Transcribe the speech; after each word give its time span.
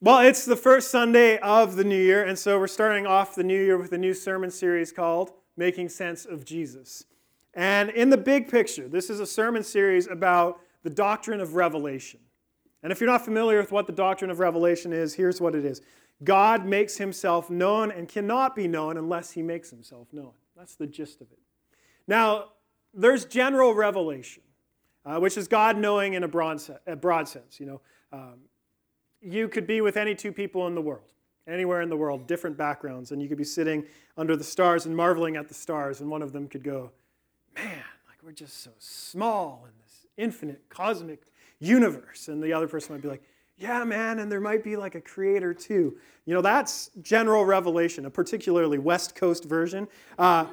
Well, 0.00 0.20
it's 0.20 0.44
the 0.44 0.54
first 0.54 0.92
Sunday 0.92 1.38
of 1.38 1.74
the 1.74 1.82
new 1.82 2.00
year, 2.00 2.22
and 2.22 2.38
so 2.38 2.56
we're 2.56 2.68
starting 2.68 3.04
off 3.04 3.34
the 3.34 3.42
new 3.42 3.60
year 3.60 3.76
with 3.76 3.90
a 3.90 3.98
new 3.98 4.14
sermon 4.14 4.48
series 4.48 4.92
called 4.92 5.32
Making 5.56 5.88
Sense 5.88 6.24
of 6.24 6.44
Jesus. 6.44 7.02
And 7.52 7.90
in 7.90 8.08
the 8.08 8.16
big 8.16 8.46
picture, 8.46 8.86
this 8.86 9.10
is 9.10 9.18
a 9.18 9.26
sermon 9.26 9.64
series 9.64 10.06
about 10.06 10.60
the 10.84 10.90
doctrine 10.90 11.40
of 11.40 11.56
revelation. 11.56 12.20
And 12.84 12.92
if 12.92 13.00
you're 13.00 13.10
not 13.10 13.24
familiar 13.24 13.58
with 13.58 13.72
what 13.72 13.88
the 13.88 13.92
doctrine 13.92 14.30
of 14.30 14.38
revelation 14.38 14.92
is, 14.92 15.14
here's 15.14 15.40
what 15.40 15.56
it 15.56 15.64
is 15.64 15.82
God 16.22 16.64
makes 16.64 16.96
himself 16.96 17.50
known 17.50 17.90
and 17.90 18.08
cannot 18.08 18.54
be 18.54 18.68
known 18.68 18.98
unless 18.98 19.32
he 19.32 19.42
makes 19.42 19.68
himself 19.68 20.06
known. 20.12 20.30
That's 20.56 20.76
the 20.76 20.86
gist 20.86 21.20
of 21.22 21.32
it. 21.32 21.40
Now, 22.06 22.50
there's 22.94 23.24
general 23.24 23.74
revelation, 23.74 24.44
uh, 25.04 25.18
which 25.18 25.36
is 25.36 25.48
God 25.48 25.76
knowing 25.76 26.14
in 26.14 26.22
a 26.22 26.28
broad, 26.28 26.62
a 26.86 26.94
broad 26.94 27.26
sense. 27.26 27.58
You 27.58 27.66
know, 27.66 27.80
um, 28.12 28.38
you 29.20 29.48
could 29.48 29.66
be 29.66 29.80
with 29.80 29.96
any 29.96 30.14
two 30.14 30.32
people 30.32 30.66
in 30.66 30.74
the 30.74 30.80
world, 30.80 31.04
anywhere 31.46 31.82
in 31.82 31.88
the 31.88 31.96
world, 31.96 32.26
different 32.26 32.56
backgrounds, 32.56 33.12
and 33.12 33.20
you 33.20 33.28
could 33.28 33.38
be 33.38 33.44
sitting 33.44 33.84
under 34.16 34.36
the 34.36 34.44
stars 34.44 34.86
and 34.86 34.96
marveling 34.96 35.36
at 35.36 35.48
the 35.48 35.54
stars, 35.54 36.00
and 36.00 36.10
one 36.10 36.22
of 36.22 36.32
them 36.32 36.48
could 36.48 36.62
go, 36.62 36.90
Man, 37.56 37.84
like 38.08 38.22
we're 38.22 38.32
just 38.32 38.62
so 38.62 38.70
small 38.78 39.64
in 39.66 39.72
this 39.82 40.06
infinite 40.16 40.62
cosmic 40.68 41.22
universe. 41.58 42.28
And 42.28 42.42
the 42.42 42.52
other 42.52 42.68
person 42.68 42.94
might 42.94 43.02
be 43.02 43.08
like, 43.08 43.22
Yeah, 43.56 43.84
man, 43.84 44.20
and 44.20 44.30
there 44.30 44.40
might 44.40 44.62
be 44.62 44.76
like 44.76 44.94
a 44.94 45.00
creator 45.00 45.52
too. 45.52 45.96
You 46.24 46.34
know, 46.34 46.42
that's 46.42 46.90
general 47.02 47.44
revelation, 47.44 48.06
a 48.06 48.10
particularly 48.10 48.78
West 48.78 49.14
Coast 49.14 49.44
version. 49.44 49.88
Uh, 50.18 50.46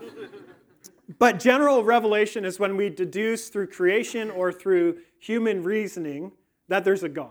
but 1.19 1.39
general 1.39 1.83
revelation 1.83 2.45
is 2.45 2.59
when 2.59 2.75
we 2.75 2.89
deduce 2.89 3.49
through 3.49 3.67
creation 3.67 4.31
or 4.31 4.51
through 4.51 4.97
human 5.19 5.61
reasoning 5.61 6.31
that 6.67 6.83
there's 6.83 7.03
a 7.03 7.09
God. 7.09 7.29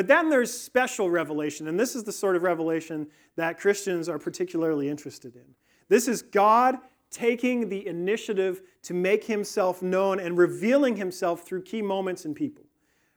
But 0.00 0.06
then 0.06 0.30
there's 0.30 0.50
special 0.50 1.10
revelation, 1.10 1.68
and 1.68 1.78
this 1.78 1.94
is 1.94 2.04
the 2.04 2.12
sort 2.12 2.34
of 2.34 2.42
revelation 2.42 3.06
that 3.36 3.60
Christians 3.60 4.08
are 4.08 4.18
particularly 4.18 4.88
interested 4.88 5.36
in. 5.36 5.44
This 5.90 6.08
is 6.08 6.22
God 6.22 6.78
taking 7.10 7.68
the 7.68 7.86
initiative 7.86 8.62
to 8.84 8.94
make 8.94 9.24
himself 9.24 9.82
known 9.82 10.18
and 10.18 10.38
revealing 10.38 10.96
himself 10.96 11.42
through 11.42 11.64
key 11.64 11.82
moments 11.82 12.24
in 12.24 12.32
people. 12.32 12.64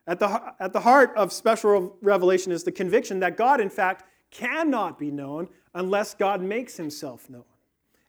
At 0.07 0.19
the, 0.19 0.53
at 0.59 0.73
the 0.73 0.81
heart 0.81 1.13
of 1.15 1.31
special 1.31 1.95
revelation 2.01 2.51
is 2.51 2.65
the 2.65 2.71
conviction 2.73 3.17
that 3.21 3.37
God, 3.37 3.61
in 3.61 3.69
fact, 3.69 4.03
cannot 4.29 4.99
be 4.99 5.09
known 5.09 5.47
unless 5.75 6.13
God 6.13 6.41
makes 6.41 6.75
himself 6.75 7.29
known. 7.29 7.45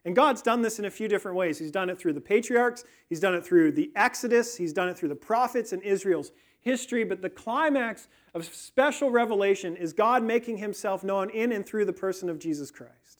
And 0.03 0.13
God's 0.13 0.41
done 0.41 0.61
this 0.61 0.79
in 0.79 0.85
a 0.85 0.91
few 0.91 1.07
different 1.07 1.37
ways. 1.37 1.57
He's 1.57 1.71
done 1.71 1.89
it 1.89 1.97
through 1.97 2.11
the 2.11 2.19
patriarchs, 2.19 2.83
He's 3.07 3.21
done 3.21 3.35
it 3.35 3.45
through 3.45 3.71
the 3.71 3.89
Exodus, 3.95 4.57
He's 4.57 4.73
done 4.73 4.89
it 4.89 4.97
through 4.97 5.09
the 5.09 5.15
prophets 5.15 5.71
and 5.71 5.81
Israel's 5.81 6.33
history, 6.65 7.05
but 7.05 7.21
the 7.21 7.29
climax 7.29 8.07
of 8.33 8.43
special 8.43 9.11
revelation 9.11 9.77
is 9.77 9.93
God 9.93 10.23
making 10.23 10.57
himself 10.57 11.03
known 11.03 11.29
in 11.29 11.51
and 11.53 11.65
through 11.65 11.85
the 11.85 11.93
person 11.93 12.27
of 12.27 12.39
Jesus 12.39 12.71
Christ, 12.71 13.19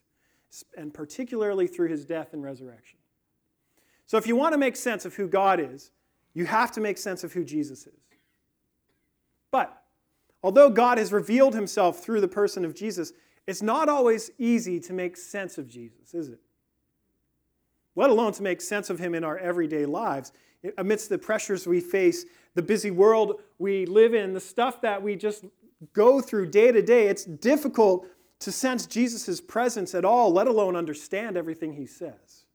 and 0.76 0.94
particularly 0.94 1.68
through 1.68 1.90
his 1.90 2.06
death 2.06 2.34
and 2.34 2.44
resurrection. 2.44 2.98
So, 4.08 4.18
if 4.18 4.28
you 4.28 4.36
want 4.36 4.54
to 4.54 4.58
make 4.58 4.76
sense 4.76 5.06
of 5.06 5.14
who 5.14 5.28
God 5.28 5.60
is, 5.60 5.92
you 6.34 6.46
have 6.46 6.72
to 6.73 6.82
make 6.82 6.98
sense 6.98 7.23
of 7.23 7.34
who 7.34 7.46
Jesus 7.46 7.88
is. 7.88 7.94
But, 9.52 9.84
although 10.44 10.70
God 10.70 10.98
has 10.98 11.14
revealed 11.14 11.54
himself 11.54 12.04
through 12.04 12.22
the 12.22 12.28
person 12.28 12.66
of 12.66 12.76
Jesus, 12.76 13.14
it's 13.48 13.62
not 13.62 13.90
always 13.90 14.32
easy 14.40 14.80
to 14.82 14.94
make 14.94 15.18
sense 15.18 15.58
of 15.58 15.68
Jesus, 15.68 16.14
is 16.14 16.30
it? 16.30 16.40
Let 17.96 18.10
alone 18.10 18.34
to 18.34 18.44
make 18.44 18.60
sense 18.60 18.90
of 18.90 19.00
him 19.00 19.14
in 19.16 19.23
our 19.23 19.38
everyday 19.38 19.86
lives 19.86 20.32
amidst 20.77 21.09
the 21.09 21.17
pressures 21.17 21.67
we 21.67 21.80
face, 21.80 22.25
the 22.53 22.61
busy 22.61 22.91
world 22.91 23.41
we 23.59 23.85
live 23.85 24.13
in, 24.13 24.33
the 24.33 24.39
stuff 24.39 24.81
that 24.81 25.02
we 25.02 25.16
just 25.16 25.45
go 25.94 26.21
through 26.21 26.47
day 26.47 26.71
to 26.71 26.81
day, 26.81 27.08
it's 27.08 27.25
difficult 27.25 28.08
to 28.39 28.52
sense 28.52 28.86
Jesus' 28.86 29.41
presence 29.41 29.95
at 29.95 30.05
all, 30.05 30.31
let 30.31 30.47
alone 30.47 30.75
understand 30.75 31.38
everything 31.38 31.73
he 31.73 31.86
says. 31.86 32.45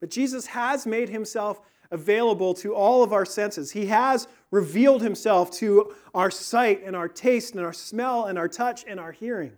But 0.00 0.10
Jesus 0.10 0.46
has 0.46 0.86
made 0.86 1.08
himself 1.08 1.60
available 1.90 2.54
to 2.54 2.74
all 2.74 3.02
of 3.02 3.12
our 3.12 3.24
senses. 3.24 3.70
He 3.70 3.86
has 3.86 4.26
revealed 4.50 5.02
himself 5.02 5.50
to 5.52 5.94
our 6.14 6.30
sight 6.30 6.82
and 6.84 6.94
our 6.96 7.08
taste 7.08 7.54
and 7.54 7.64
our 7.64 7.72
smell 7.72 8.26
and 8.26 8.38
our 8.38 8.48
touch 8.48 8.84
and 8.86 8.98
our 8.98 9.12
hearing. 9.12 9.52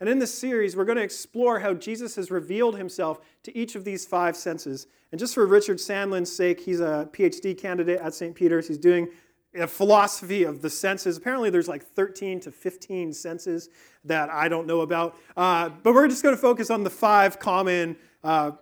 And 0.00 0.08
in 0.08 0.18
this 0.18 0.32
series, 0.32 0.76
we're 0.76 0.86
going 0.86 0.96
to 0.96 1.04
explore 1.04 1.60
how 1.60 1.74
Jesus 1.74 2.16
has 2.16 2.30
revealed 2.30 2.76
himself 2.78 3.20
to 3.42 3.56
each 3.56 3.74
of 3.74 3.84
these 3.84 4.06
five 4.06 4.34
senses. 4.34 4.86
And 5.12 5.18
just 5.18 5.34
for 5.34 5.46
Richard 5.46 5.78
Sandlin's 5.78 6.34
sake, 6.34 6.60
he's 6.60 6.80
a 6.80 7.08
PhD 7.12 7.56
candidate 7.56 8.00
at 8.00 8.14
St. 8.14 8.34
Peter's. 8.34 8.66
He's 8.66 8.78
doing 8.78 9.08
a 9.54 9.66
philosophy 9.66 10.44
of 10.44 10.62
the 10.62 10.70
senses. 10.70 11.18
Apparently, 11.18 11.50
there's 11.50 11.68
like 11.68 11.84
13 11.84 12.40
to 12.40 12.50
15 12.50 13.12
senses 13.12 13.68
that 14.04 14.30
I 14.30 14.48
don't 14.48 14.66
know 14.66 14.80
about. 14.80 15.16
Uh, 15.36 15.68
but 15.68 15.92
we're 15.92 16.08
just 16.08 16.22
going 16.22 16.34
to 16.34 16.40
focus 16.40 16.70
on 16.70 16.82
the 16.82 16.90
five 16.90 17.38
common, 17.38 17.96
uh, 18.24 18.52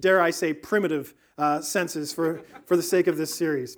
dare 0.00 0.22
I 0.22 0.30
say, 0.30 0.54
primitive 0.54 1.12
uh, 1.36 1.60
senses 1.60 2.14
for, 2.14 2.40
for 2.64 2.76
the 2.76 2.82
sake 2.82 3.08
of 3.08 3.18
this 3.18 3.34
series. 3.34 3.76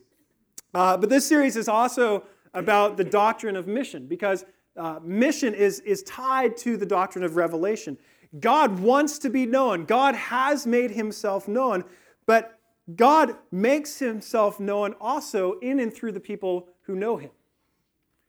Uh, 0.75 0.97
but 0.97 1.09
this 1.09 1.27
series 1.27 1.57
is 1.57 1.69
also 1.69 2.25
about 2.55 2.97
the 2.97 3.05
doctrine 3.05 3.57
of 3.57 3.67
mission 3.67 4.07
because 4.07 4.45
uh, 4.79 5.01
mission 5.03 5.55
is, 5.55 5.81
is 5.81 6.03
tied 6.05 6.57
to 6.59 6.77
the 6.77 6.87
doctrine 6.87 7.25
of 7.25 7.37
revelation. 7.37 7.99
God 8.41 8.79
wants 8.81 9.19
to 9.21 9.31
be 9.31 9.47
known, 9.47 9.85
God 9.85 10.15
has 10.15 10.67
made 10.67 10.91
himself 10.91 11.49
known, 11.49 11.85
but 12.27 12.59
God 12.97 13.37
makes 13.51 13.99
himself 13.99 14.61
known 14.61 14.95
also 15.01 15.59
in 15.61 15.81
and 15.81 15.93
through 15.93 16.13
the 16.13 16.21
people 16.21 16.69
who 16.83 16.95
know 16.95 17.17
him. 17.17 17.31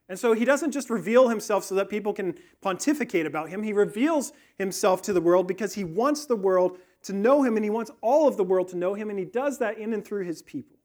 And 0.09 0.17
so 0.17 0.33
he 0.33 0.43
doesn't 0.43 0.71
just 0.71 0.89
reveal 0.89 1.29
himself 1.29 1.63
so 1.63 1.75
that 1.75 1.87
people 1.87 2.13
can 2.13 2.35
pontificate 2.61 3.27
about 3.27 3.49
him. 3.49 3.61
He 3.61 3.73
reveals 3.73 4.33
himself 4.57 5.03
to 5.03 5.13
the 5.13 5.21
world 5.21 5.47
because 5.47 5.75
he 5.75 5.83
wants 5.83 6.25
the 6.25 6.35
world 6.35 6.79
to 7.03 7.13
know 7.13 7.43
him 7.43 7.55
and 7.55 7.63
he 7.63 7.69
wants 7.69 7.91
all 8.01 8.27
of 8.27 8.35
the 8.35 8.43
world 8.43 8.67
to 8.69 8.77
know 8.77 8.95
him, 8.95 9.09
and 9.09 9.19
he 9.19 9.25
does 9.25 9.59
that 9.59 9.77
in 9.77 9.93
and 9.93 10.03
through 10.03 10.25
his 10.25 10.41
people. 10.41 10.77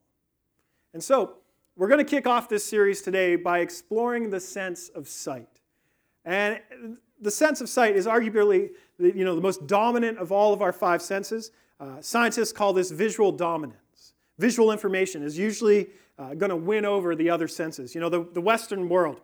And 0.93 1.03
so 1.03 1.37
we're 1.75 1.89
going 1.89 2.05
to 2.05 2.09
kick 2.09 2.27
off 2.27 2.49
this 2.49 2.65
series 2.65 3.03
today 3.03 3.35
by 3.35 3.61
exploring 3.61 4.31
the 4.31 4.39
sense 4.39 4.91
of 4.91 5.09
sight. 5.09 5.54
And 6.25 6.61
the 7.21 7.31
sense 7.31 7.61
of 7.61 7.69
sight 7.69 7.97
is 7.97 8.07
arguably 8.07 8.71
the, 8.99 9.17
you 9.17 9.25
know, 9.25 9.35
the 9.35 9.41
most 9.41 9.67
dominant 9.67 10.19
of 10.19 10.33
all 10.33 10.53
of 10.53 10.63
our 10.63 10.73
five 10.73 11.03
senses. 11.03 11.51
Uh, 11.81 12.01
scientists 12.01 12.53
call 12.53 12.73
this 12.73 12.91
visual 12.91 13.33
dominance. 13.33 14.13
Visual 14.39 14.73
information 14.73 15.23
is 15.23 15.39
usually 15.39 15.89
uh, 16.19 16.35
going 16.35 16.51
to 16.51 16.57
win 16.57 16.85
over 16.85 17.15
the 17.15 17.31
other 17.31 17.49
senses. 17.49 17.95
You 17.95 18.01
know, 18.01 18.09
the, 18.09 18.27
the 18.33 18.41
Western 18.41 18.89
world 18.89 19.21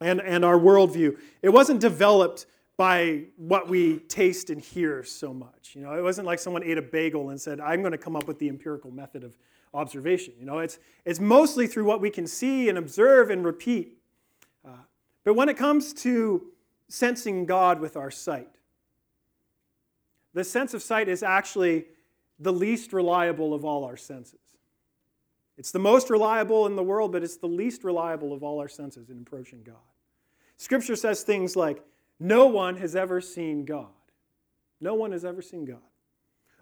and, 0.00 0.20
and 0.20 0.44
our 0.44 0.58
worldview, 0.58 1.16
it 1.42 1.48
wasn't 1.50 1.80
developed 1.80 2.46
by 2.76 3.24
what 3.36 3.68
we 3.68 3.98
taste 4.00 4.50
and 4.50 4.60
hear 4.60 5.02
so 5.02 5.32
much. 5.32 5.72
You 5.74 5.82
know, 5.82 5.94
it 5.94 6.02
wasn't 6.02 6.26
like 6.26 6.38
someone 6.38 6.62
ate 6.62 6.76
a 6.76 6.82
bagel 6.82 7.30
and 7.30 7.40
said, 7.40 7.60
I'm 7.60 7.80
going 7.80 7.92
to 7.92 7.98
come 7.98 8.16
up 8.16 8.26
with 8.28 8.38
the 8.38 8.48
empirical 8.48 8.90
method 8.90 9.24
of 9.24 9.36
observation. 9.72 10.34
You 10.38 10.44
know, 10.44 10.58
it's, 10.58 10.78
it's 11.04 11.20
mostly 11.20 11.66
through 11.66 11.84
what 11.84 12.00
we 12.00 12.10
can 12.10 12.26
see 12.26 12.68
and 12.68 12.76
observe 12.76 13.30
and 13.30 13.44
repeat. 13.44 13.95
But 15.26 15.34
when 15.34 15.48
it 15.48 15.56
comes 15.56 15.92
to 16.04 16.52
sensing 16.88 17.46
God 17.46 17.80
with 17.80 17.96
our 17.96 18.12
sight, 18.12 18.48
the 20.34 20.44
sense 20.44 20.72
of 20.72 20.84
sight 20.84 21.08
is 21.08 21.24
actually 21.24 21.86
the 22.38 22.52
least 22.52 22.92
reliable 22.92 23.52
of 23.52 23.64
all 23.64 23.84
our 23.84 23.96
senses. 23.96 24.38
It's 25.58 25.72
the 25.72 25.80
most 25.80 26.10
reliable 26.10 26.66
in 26.66 26.76
the 26.76 26.82
world, 26.84 27.10
but 27.10 27.24
it's 27.24 27.38
the 27.38 27.48
least 27.48 27.82
reliable 27.82 28.32
of 28.32 28.44
all 28.44 28.60
our 28.60 28.68
senses 28.68 29.10
in 29.10 29.18
approaching 29.18 29.64
God. 29.64 29.74
Scripture 30.58 30.94
says 30.94 31.24
things 31.24 31.56
like, 31.56 31.82
No 32.20 32.46
one 32.46 32.76
has 32.76 32.94
ever 32.94 33.20
seen 33.20 33.64
God. 33.64 33.88
No 34.80 34.94
one 34.94 35.10
has 35.10 35.24
ever 35.24 35.42
seen 35.42 35.64
God. 35.64 35.78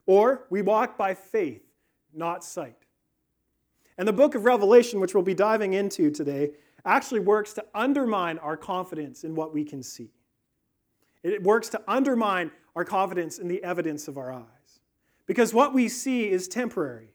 Or, 0.07 0.47
we 0.49 0.63
walk 0.63 0.97
by 0.97 1.13
faith, 1.13 1.67
not 2.15 2.43
sight. 2.43 2.87
And 3.99 4.09
the 4.09 4.13
book 4.15 4.35
of 4.35 4.47
Revelation, 4.47 5.01
which 5.01 5.13
we'll 5.13 5.23
be 5.23 5.35
diving 5.35 5.75
into 5.75 6.11
today, 6.11 6.53
actually 6.85 7.21
works 7.21 7.53
to 7.55 7.65
undermine 7.75 8.39
our 8.39 8.57
confidence 8.57 9.25
in 9.25 9.35
what 9.35 9.55
we 9.55 9.65
can 9.65 9.83
see. 9.83 10.11
It 11.23 11.43
works 11.43 11.71
to 11.71 11.81
undermine 11.89 12.51
our 12.77 12.85
confidence 12.85 13.39
in 13.39 13.49
the 13.49 13.63
evidence 13.65 14.09
of 14.09 14.19
our 14.19 14.33
eyes. 14.33 14.45
Because 15.27 15.55
what 15.55 15.73
we 15.73 15.89
see 15.89 16.31
is 16.31 16.49
temporary, 16.49 17.15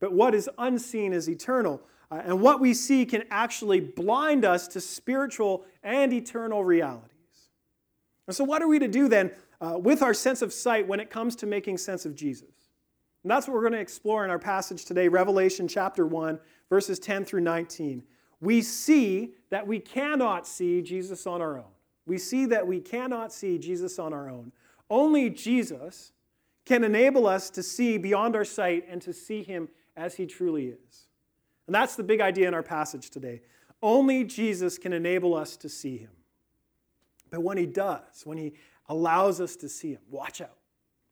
but 0.00 0.12
what 0.12 0.34
is 0.34 0.48
unseen 0.58 1.12
is 1.12 1.28
eternal. 1.28 1.82
Uh, 2.10 2.22
and 2.24 2.40
what 2.40 2.60
we 2.60 2.72
see 2.72 3.04
can 3.04 3.24
actually 3.30 3.80
blind 3.80 4.44
us 4.44 4.68
to 4.68 4.80
spiritual 4.80 5.64
and 5.82 6.12
eternal 6.12 6.64
realities. 6.64 7.10
And 8.26 8.34
so, 8.34 8.44
what 8.44 8.62
are 8.62 8.68
we 8.68 8.78
to 8.78 8.88
do 8.88 9.08
then 9.08 9.32
uh, 9.60 9.78
with 9.78 10.02
our 10.02 10.14
sense 10.14 10.40
of 10.40 10.52
sight 10.52 10.86
when 10.86 11.00
it 11.00 11.10
comes 11.10 11.36
to 11.36 11.46
making 11.46 11.78
sense 11.78 12.06
of 12.06 12.14
Jesus? 12.14 12.48
And 13.22 13.30
that's 13.30 13.48
what 13.48 13.54
we're 13.54 13.62
going 13.62 13.72
to 13.72 13.80
explore 13.80 14.24
in 14.24 14.30
our 14.30 14.38
passage 14.38 14.84
today, 14.84 15.08
Revelation 15.08 15.66
chapter 15.66 16.06
1, 16.06 16.38
verses 16.70 16.98
10 16.98 17.24
through 17.24 17.40
19 17.40 18.02
we 18.40 18.62
see 18.62 19.34
that 19.50 19.66
we 19.66 19.80
cannot 19.80 20.46
see 20.46 20.82
Jesus 20.82 21.26
on 21.26 21.40
our 21.40 21.58
own. 21.58 21.64
We 22.06 22.18
see 22.18 22.46
that 22.46 22.66
we 22.66 22.80
cannot 22.80 23.32
see 23.32 23.58
Jesus 23.58 23.98
on 23.98 24.12
our 24.12 24.28
own. 24.28 24.52
Only 24.88 25.30
Jesus 25.30 26.12
can 26.64 26.84
enable 26.84 27.26
us 27.26 27.50
to 27.50 27.62
see 27.62 27.98
beyond 27.98 28.36
our 28.36 28.44
sight 28.44 28.84
and 28.88 29.00
to 29.02 29.12
see 29.12 29.42
him 29.42 29.68
as 29.96 30.14
he 30.14 30.26
truly 30.26 30.66
is. 30.66 31.08
And 31.66 31.74
that's 31.74 31.96
the 31.96 32.02
big 32.02 32.20
idea 32.20 32.46
in 32.48 32.54
our 32.54 32.62
passage 32.62 33.10
today. 33.10 33.42
only 33.82 34.24
Jesus 34.24 34.78
can 34.78 34.92
enable 34.92 35.34
us 35.34 35.56
to 35.58 35.68
see 35.68 35.98
him. 35.98 36.10
But 37.30 37.42
when 37.42 37.58
he 37.58 37.66
does, 37.66 38.22
when 38.24 38.38
he 38.38 38.54
allows 38.88 39.40
us 39.40 39.56
to 39.56 39.68
see 39.68 39.92
him, 39.92 40.00
watch 40.10 40.40
out. 40.40 40.58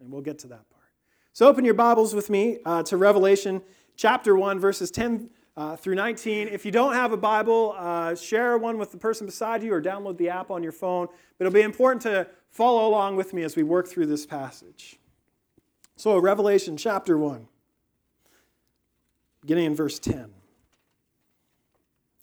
And 0.01 0.11
we'll 0.11 0.23
get 0.23 0.39
to 0.41 0.47
that 0.49 0.71
part. 0.71 0.85
So 1.33 1.49
open 1.49 1.65
your 1.65 1.75
Bibles 1.75 2.15
with 2.15 2.31
me 2.31 2.59
uh, 2.65 2.83
to 2.85 2.97
Revelation 2.97 3.63
chapter 3.97 4.37
1, 4.37 4.59
verses 4.59 4.91
10 4.91 5.29
uh, 5.57 5.77
through 5.77 5.95
19. 5.95 6.49
If 6.49 6.65
you 6.65 6.73
don't 6.73 6.95
have 6.95 7.13
a 7.13 7.17
Bible, 7.17 7.75
uh, 7.77 8.15
share 8.15 8.59
one 8.59 8.79
with 8.79 8.91
the 8.91 8.99
person 8.99 9.27
beside 9.27 9.63
you 9.63 9.73
or 9.73 9.81
download 9.81 10.17
the 10.17 10.29
app 10.29 10.51
on 10.51 10.63
your 10.63 10.73
phone. 10.73 11.07
But 11.39 11.47
it'll 11.47 11.55
be 11.55 11.63
important 11.63 12.03
to 12.03 12.29
follow 12.51 12.89
along 12.89 13.17
with 13.17 13.33
me 13.33 13.43
as 13.43 13.57
we 13.57 13.63
work 13.63 13.89
through 13.89 14.07
this 14.07 14.27
passage. 14.27 14.99
So, 15.97 16.19
Revelation 16.19 16.77
chapter 16.77 17.17
1, 17.17 17.47
beginning 19.43 19.67
in 19.67 19.75
verse 19.77 19.99
10. 20.01 20.33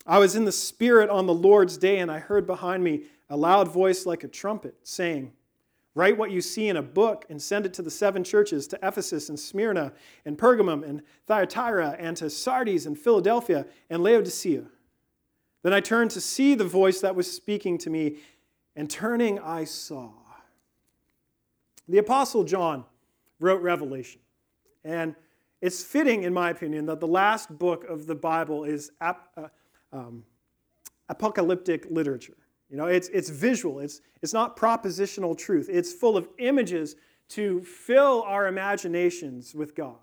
I 0.06 0.20
was 0.20 0.36
in 0.36 0.46
the 0.46 0.52
Spirit 0.52 1.10
on 1.10 1.26
the 1.26 1.34
Lord's 1.34 1.78
day, 1.78 2.00
and 2.00 2.12
I 2.12 2.20
heard 2.20 2.46
behind 2.46 2.84
me 2.84 3.04
a 3.30 3.38
loud 3.38 3.70
voice 3.70 4.06
like 4.06 4.26
a 4.26 4.28
trumpet 4.28 4.76
saying, 4.84 5.32
Write 5.94 6.18
what 6.18 6.32
you 6.32 6.40
see 6.40 6.70
in 6.70 6.78
a 6.78 6.82
book 6.82 7.26
and 7.30 7.42
send 7.42 7.66
it 7.66 7.74
to 7.74 7.82
the 7.82 7.92
seven 7.92 8.24
churches 8.24 8.66
to 8.68 8.80
Ephesus 8.82 9.28
and 9.28 9.38
Smyrna 9.38 9.92
and 10.26 10.38
Pergamum 10.38 10.88
and 10.88 11.02
Thyatira 11.28 11.98
and 12.00 12.16
to 12.18 12.30
Sardis 12.30 12.86
and 12.86 12.98
Philadelphia 12.98 13.66
and 13.90 14.02
Laodicea. 14.02 14.64
Then 15.64 15.74
I 15.74 15.80
turned 15.82 16.12
to 16.12 16.22
see 16.22 16.56
the 16.56 16.64
voice 16.64 17.02
that 17.02 17.16
was 17.16 17.32
speaking 17.32 17.78
to 17.80 17.90
me, 17.90 18.18
and 18.76 18.90
turning 18.90 19.38
I 19.40 19.66
saw. 19.66 20.12
The 21.88 21.98
Apostle 21.98 22.46
John 22.46 22.86
wrote 23.40 23.62
Revelation. 23.62 24.22
And 24.84 25.16
it's 25.62 25.84
fitting, 25.84 26.24
in 26.24 26.34
my 26.34 26.50
opinion, 26.50 26.86
that 26.88 27.00
the 27.00 27.08
last 27.08 27.60
book 27.60 27.84
of 27.84 28.08
the 28.08 28.16
Bible 28.16 28.64
is 28.64 28.92
ap- 29.02 29.30
uh, 29.38 29.48
um, 29.94 30.24
apocalyptic 31.10 31.86
literature. 31.92 32.38
You 32.72 32.78
know, 32.78 32.86
it's, 32.86 33.10
it's 33.10 33.30
visual, 33.30 33.80
it's, 33.82 34.00
it's 34.22 34.34
not 34.34 34.56
propositional 34.56 35.38
truth. 35.38 35.68
It's 35.70 35.92
full 35.92 36.16
of 36.16 36.30
images 36.38 36.96
to 37.30 37.62
fill 37.62 38.24
our 38.24 38.48
imaginations 38.48 39.54
with 39.54 39.76
God. 39.76 39.98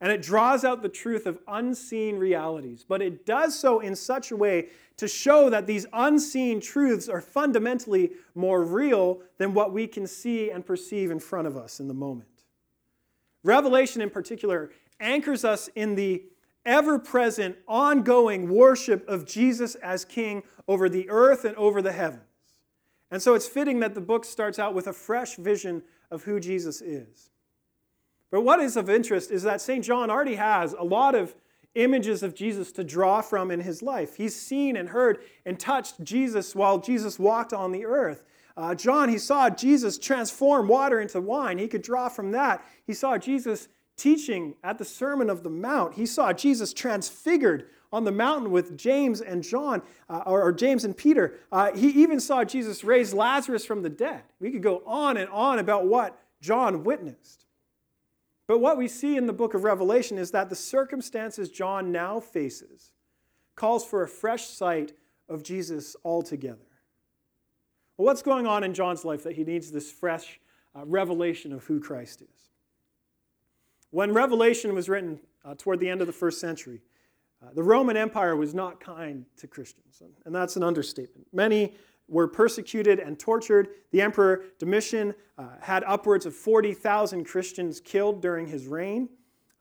And 0.00 0.12
it 0.12 0.22
draws 0.22 0.64
out 0.64 0.82
the 0.82 0.88
truth 0.88 1.26
of 1.26 1.38
unseen 1.48 2.16
realities, 2.16 2.84
but 2.86 3.02
it 3.02 3.26
does 3.26 3.58
so 3.58 3.80
in 3.80 3.96
such 3.96 4.30
a 4.30 4.36
way 4.36 4.68
to 4.98 5.08
show 5.08 5.50
that 5.50 5.66
these 5.66 5.86
unseen 5.92 6.60
truths 6.60 7.08
are 7.08 7.20
fundamentally 7.20 8.12
more 8.34 8.62
real 8.62 9.20
than 9.38 9.52
what 9.52 9.72
we 9.72 9.86
can 9.86 10.06
see 10.06 10.50
and 10.50 10.64
perceive 10.64 11.10
in 11.10 11.18
front 11.18 11.48
of 11.48 11.56
us 11.56 11.80
in 11.80 11.88
the 11.88 11.94
moment. 11.94 12.28
Revelation, 13.42 14.00
in 14.02 14.10
particular, 14.10 14.70
anchors 15.00 15.44
us 15.44 15.68
in 15.74 15.94
the 15.94 16.22
ever 16.66 16.98
present, 16.98 17.56
ongoing 17.66 18.50
worship 18.50 19.08
of 19.08 19.24
Jesus 19.24 19.76
as 19.76 20.04
King 20.04 20.42
over 20.68 20.88
the 20.88 21.08
earth 21.08 21.44
and 21.44 21.56
over 21.56 21.80
the 21.80 21.92
heavens. 21.92 22.22
And 23.10 23.22
so 23.22 23.34
it's 23.34 23.46
fitting 23.46 23.80
that 23.80 23.94
the 23.94 24.00
book 24.00 24.24
starts 24.24 24.58
out 24.58 24.74
with 24.74 24.86
a 24.86 24.92
fresh 24.92 25.36
vision 25.36 25.82
of 26.10 26.24
who 26.24 26.40
Jesus 26.40 26.82
is. 26.82 27.30
But 28.30 28.42
what 28.42 28.60
is 28.60 28.76
of 28.76 28.90
interest 28.90 29.30
is 29.30 29.44
that 29.44 29.60
St. 29.60 29.84
John 29.84 30.10
already 30.10 30.34
has 30.34 30.72
a 30.72 30.82
lot 30.82 31.14
of 31.14 31.34
images 31.76 32.22
of 32.22 32.34
Jesus 32.34 32.72
to 32.72 32.82
draw 32.82 33.20
from 33.20 33.50
in 33.50 33.60
his 33.60 33.82
life. 33.82 34.16
He's 34.16 34.34
seen 34.34 34.76
and 34.76 34.88
heard 34.88 35.18
and 35.44 35.60
touched 35.60 36.02
Jesus 36.02 36.54
while 36.54 36.78
Jesus 36.78 37.18
walked 37.18 37.52
on 37.52 37.70
the 37.70 37.84
earth. 37.84 38.24
Uh, 38.56 38.74
John, 38.74 39.10
he 39.10 39.18
saw 39.18 39.50
Jesus 39.50 39.98
transform 39.98 40.66
water 40.66 41.00
into 41.00 41.20
wine. 41.20 41.58
He 41.58 41.68
could 41.68 41.82
draw 41.82 42.08
from 42.08 42.32
that. 42.32 42.64
He 42.86 42.94
saw 42.94 43.18
Jesus 43.18 43.68
teaching 43.96 44.54
at 44.62 44.78
the 44.78 44.84
Sermon 44.84 45.30
of 45.30 45.42
the 45.42 45.50
Mount. 45.50 45.94
He 45.94 46.06
saw 46.06 46.32
Jesus 46.32 46.72
transfigured 46.72 47.66
on 47.92 48.04
the 48.04 48.12
mountain 48.12 48.50
with 48.50 48.76
James 48.76 49.20
and 49.20 49.42
John, 49.42 49.80
uh, 50.08 50.22
or, 50.26 50.42
or, 50.42 50.52
James 50.52 50.84
and 50.84 50.96
Peter. 50.96 51.34
Uh, 51.50 51.72
he 51.72 51.88
even 52.02 52.20
saw 52.20 52.44
Jesus 52.44 52.84
raise 52.84 53.14
Lazarus 53.14 53.64
from 53.64 53.82
the 53.82 53.88
dead. 53.88 54.22
We 54.40 54.50
could 54.50 54.62
go 54.62 54.82
on 54.84 55.16
and 55.16 55.30
on 55.30 55.58
about 55.58 55.86
what 55.86 56.20
John 56.40 56.84
witnessed. 56.84 57.46
But 58.46 58.58
what 58.58 58.76
we 58.76 58.88
see 58.88 59.16
in 59.16 59.26
the 59.26 59.32
book 59.32 59.54
of 59.54 59.64
Revelation 59.64 60.18
is 60.18 60.30
that 60.32 60.50
the 60.50 60.56
circumstances 60.56 61.48
John 61.48 61.90
now 61.90 62.20
faces 62.20 62.92
calls 63.54 63.84
for 63.84 64.02
a 64.02 64.08
fresh 64.08 64.46
sight 64.46 64.92
of 65.28 65.42
Jesus 65.42 65.96
altogether. 66.04 66.58
Well, 67.96 68.06
what's 68.06 68.22
going 68.22 68.46
on 68.46 68.62
in 68.62 68.74
John's 68.74 69.04
life 69.04 69.24
that 69.24 69.34
he 69.34 69.44
needs 69.44 69.72
this 69.72 69.90
fresh 69.90 70.38
uh, 70.74 70.84
revelation 70.84 71.52
of 71.52 71.64
who 71.64 71.80
Christ 71.80 72.22
is? 72.22 72.35
When 73.96 74.12
Revelation 74.12 74.74
was 74.74 74.90
written 74.90 75.18
uh, 75.42 75.54
toward 75.56 75.80
the 75.80 75.88
end 75.88 76.02
of 76.02 76.06
the 76.06 76.12
first 76.12 76.38
century, 76.38 76.82
uh, 77.42 77.46
the 77.54 77.62
Roman 77.62 77.96
Empire 77.96 78.36
was 78.36 78.52
not 78.52 78.78
kind 78.78 79.24
to 79.38 79.46
Christians, 79.46 80.02
and 80.26 80.34
that's 80.34 80.54
an 80.54 80.62
understatement. 80.62 81.26
Many 81.32 81.72
were 82.06 82.28
persecuted 82.28 82.98
and 82.98 83.18
tortured. 83.18 83.68
The 83.92 84.02
Emperor 84.02 84.44
Domitian 84.58 85.14
uh, 85.38 85.46
had 85.62 85.82
upwards 85.84 86.26
of 86.26 86.34
40,000 86.34 87.24
Christians 87.24 87.80
killed 87.80 88.20
during 88.20 88.46
his 88.46 88.66
reign. 88.66 89.08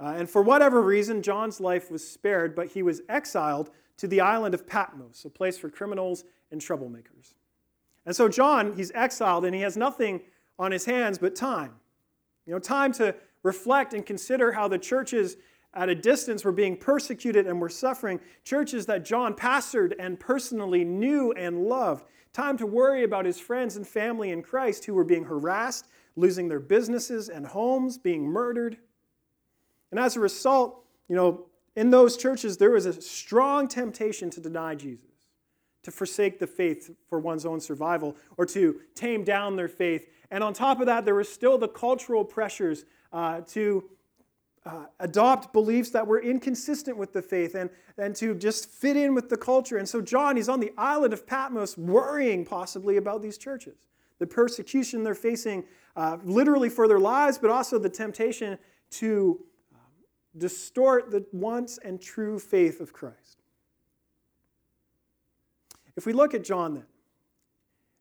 Uh, 0.02 0.16
and 0.18 0.30
for 0.30 0.42
whatever 0.42 0.82
reason, 0.82 1.22
John's 1.22 1.62
life 1.62 1.90
was 1.90 2.06
spared, 2.06 2.58
but 2.58 2.68
he 2.68 2.84
was 2.84 3.04
exiled 3.08 3.70
to 3.96 4.06
the 4.06 4.20
island 4.20 4.54
of 4.54 4.68
Patmos, 4.68 5.24
a 5.24 5.30
place 5.30 5.58
for 5.58 5.70
criminals 5.70 6.26
and 6.52 6.60
troublemakers. 6.60 7.36
And 8.06 8.14
so, 8.14 8.28
John, 8.28 8.74
he's 8.74 8.92
exiled 8.92 9.46
and 9.46 9.56
he 9.56 9.62
has 9.62 9.78
nothing 9.78 10.20
on 10.60 10.74
his 10.74 10.84
hands 10.84 11.20
but 11.20 11.38
time. 11.38 11.72
You 12.46 12.52
know, 12.52 12.60
time 12.60 12.92
to 12.94 13.16
reflect 13.46 13.94
and 13.94 14.06
consider 14.06 14.52
how 14.52 14.68
the 14.68 14.80
churches 14.80 15.38
at 15.76 15.88
a 15.88 15.94
distance 15.94 16.44
were 16.44 16.52
being 16.52 16.76
persecuted 16.76 17.46
and 17.46 17.62
were 17.62 17.70
suffering, 17.70 18.20
churches 18.44 18.88
that 18.88 19.06
John 19.06 19.36
pastored 19.36 19.94
and 20.00 20.20
personally 20.20 20.84
knew 20.84 21.32
and 21.34 21.66
loved. 21.66 22.06
Time 22.34 22.58
to 22.58 22.66
worry 22.66 23.04
about 23.04 23.24
his 23.24 23.40
friends 23.40 23.76
and 23.76 23.88
family 23.88 24.32
in 24.32 24.42
Christ 24.42 24.86
who 24.86 24.96
were 24.96 25.04
being 25.04 25.26
harassed, 25.26 25.86
losing 26.16 26.48
their 26.50 26.60
businesses 26.60 27.30
and 27.30 27.46
homes, 27.46 28.00
being 28.00 28.24
murdered. 28.24 28.78
And 29.92 30.00
as 30.00 30.16
a 30.16 30.22
result, 30.22 30.84
you 31.08 31.16
know, 31.16 31.46
in 31.76 31.92
those 31.92 32.18
churches, 32.18 32.58
there 32.58 32.72
was 32.72 32.88
a 32.88 33.00
strong 33.00 33.68
temptation 33.68 34.32
to 34.32 34.42
deny 34.42 34.74
Jesus, 34.74 35.12
to 35.84 35.92
forsake 35.92 36.40
the 36.40 36.48
faith 36.48 36.96
for 37.10 37.20
one's 37.20 37.46
own 37.46 37.60
survival, 37.60 38.16
or 38.38 38.46
to 38.48 38.82
tame 38.96 39.24
down 39.24 39.56
their 39.56 39.68
faith. 39.68 40.10
And 40.32 40.44
on 40.44 40.54
top 40.54 40.80
of 40.80 40.88
that, 40.88 41.06
there 41.06 41.14
were 41.14 41.24
still 41.24 41.60
the 41.60 41.68
cultural 41.68 42.26
pressures 42.26 42.86
uh, 43.16 43.40
to 43.48 43.82
uh, 44.66 44.86
adopt 45.00 45.54
beliefs 45.54 45.90
that 45.92 46.06
were 46.06 46.22
inconsistent 46.22 46.98
with 46.98 47.14
the 47.14 47.22
faith 47.22 47.56
and, 47.56 47.70
and 47.98 48.14
to 48.14 48.36
just 48.36 48.70
fit 48.70 48.98
in 48.98 49.16
with 49.16 49.30
the 49.30 49.38
culture. 49.38 49.78
And 49.78 49.88
so, 49.88 50.02
John, 50.02 50.36
he's 50.36 50.50
on 50.50 50.60
the 50.60 50.74
island 50.78 51.14
of 51.14 51.26
Patmos 51.26 51.78
worrying 51.78 52.44
possibly 52.44 52.98
about 52.98 53.22
these 53.22 53.38
churches, 53.38 53.88
the 54.20 54.28
persecution 54.28 55.04
they're 55.04 55.16
facing, 55.16 55.64
uh, 55.96 56.18
literally 56.26 56.68
for 56.68 56.90
their 56.90 57.00
lives, 57.00 57.38
but 57.38 57.50
also 57.50 57.80
the 57.80 57.90
temptation 57.90 58.58
to 58.92 59.40
um, 59.74 59.80
distort 60.38 61.10
the 61.10 61.26
once 61.32 61.80
and 61.86 62.02
true 62.02 62.38
faith 62.38 62.82
of 62.82 62.92
Christ. 62.92 63.44
If 65.96 66.06
we 66.06 66.12
look 66.12 66.34
at 66.34 66.44
John 66.44 66.74
then, 66.74 66.86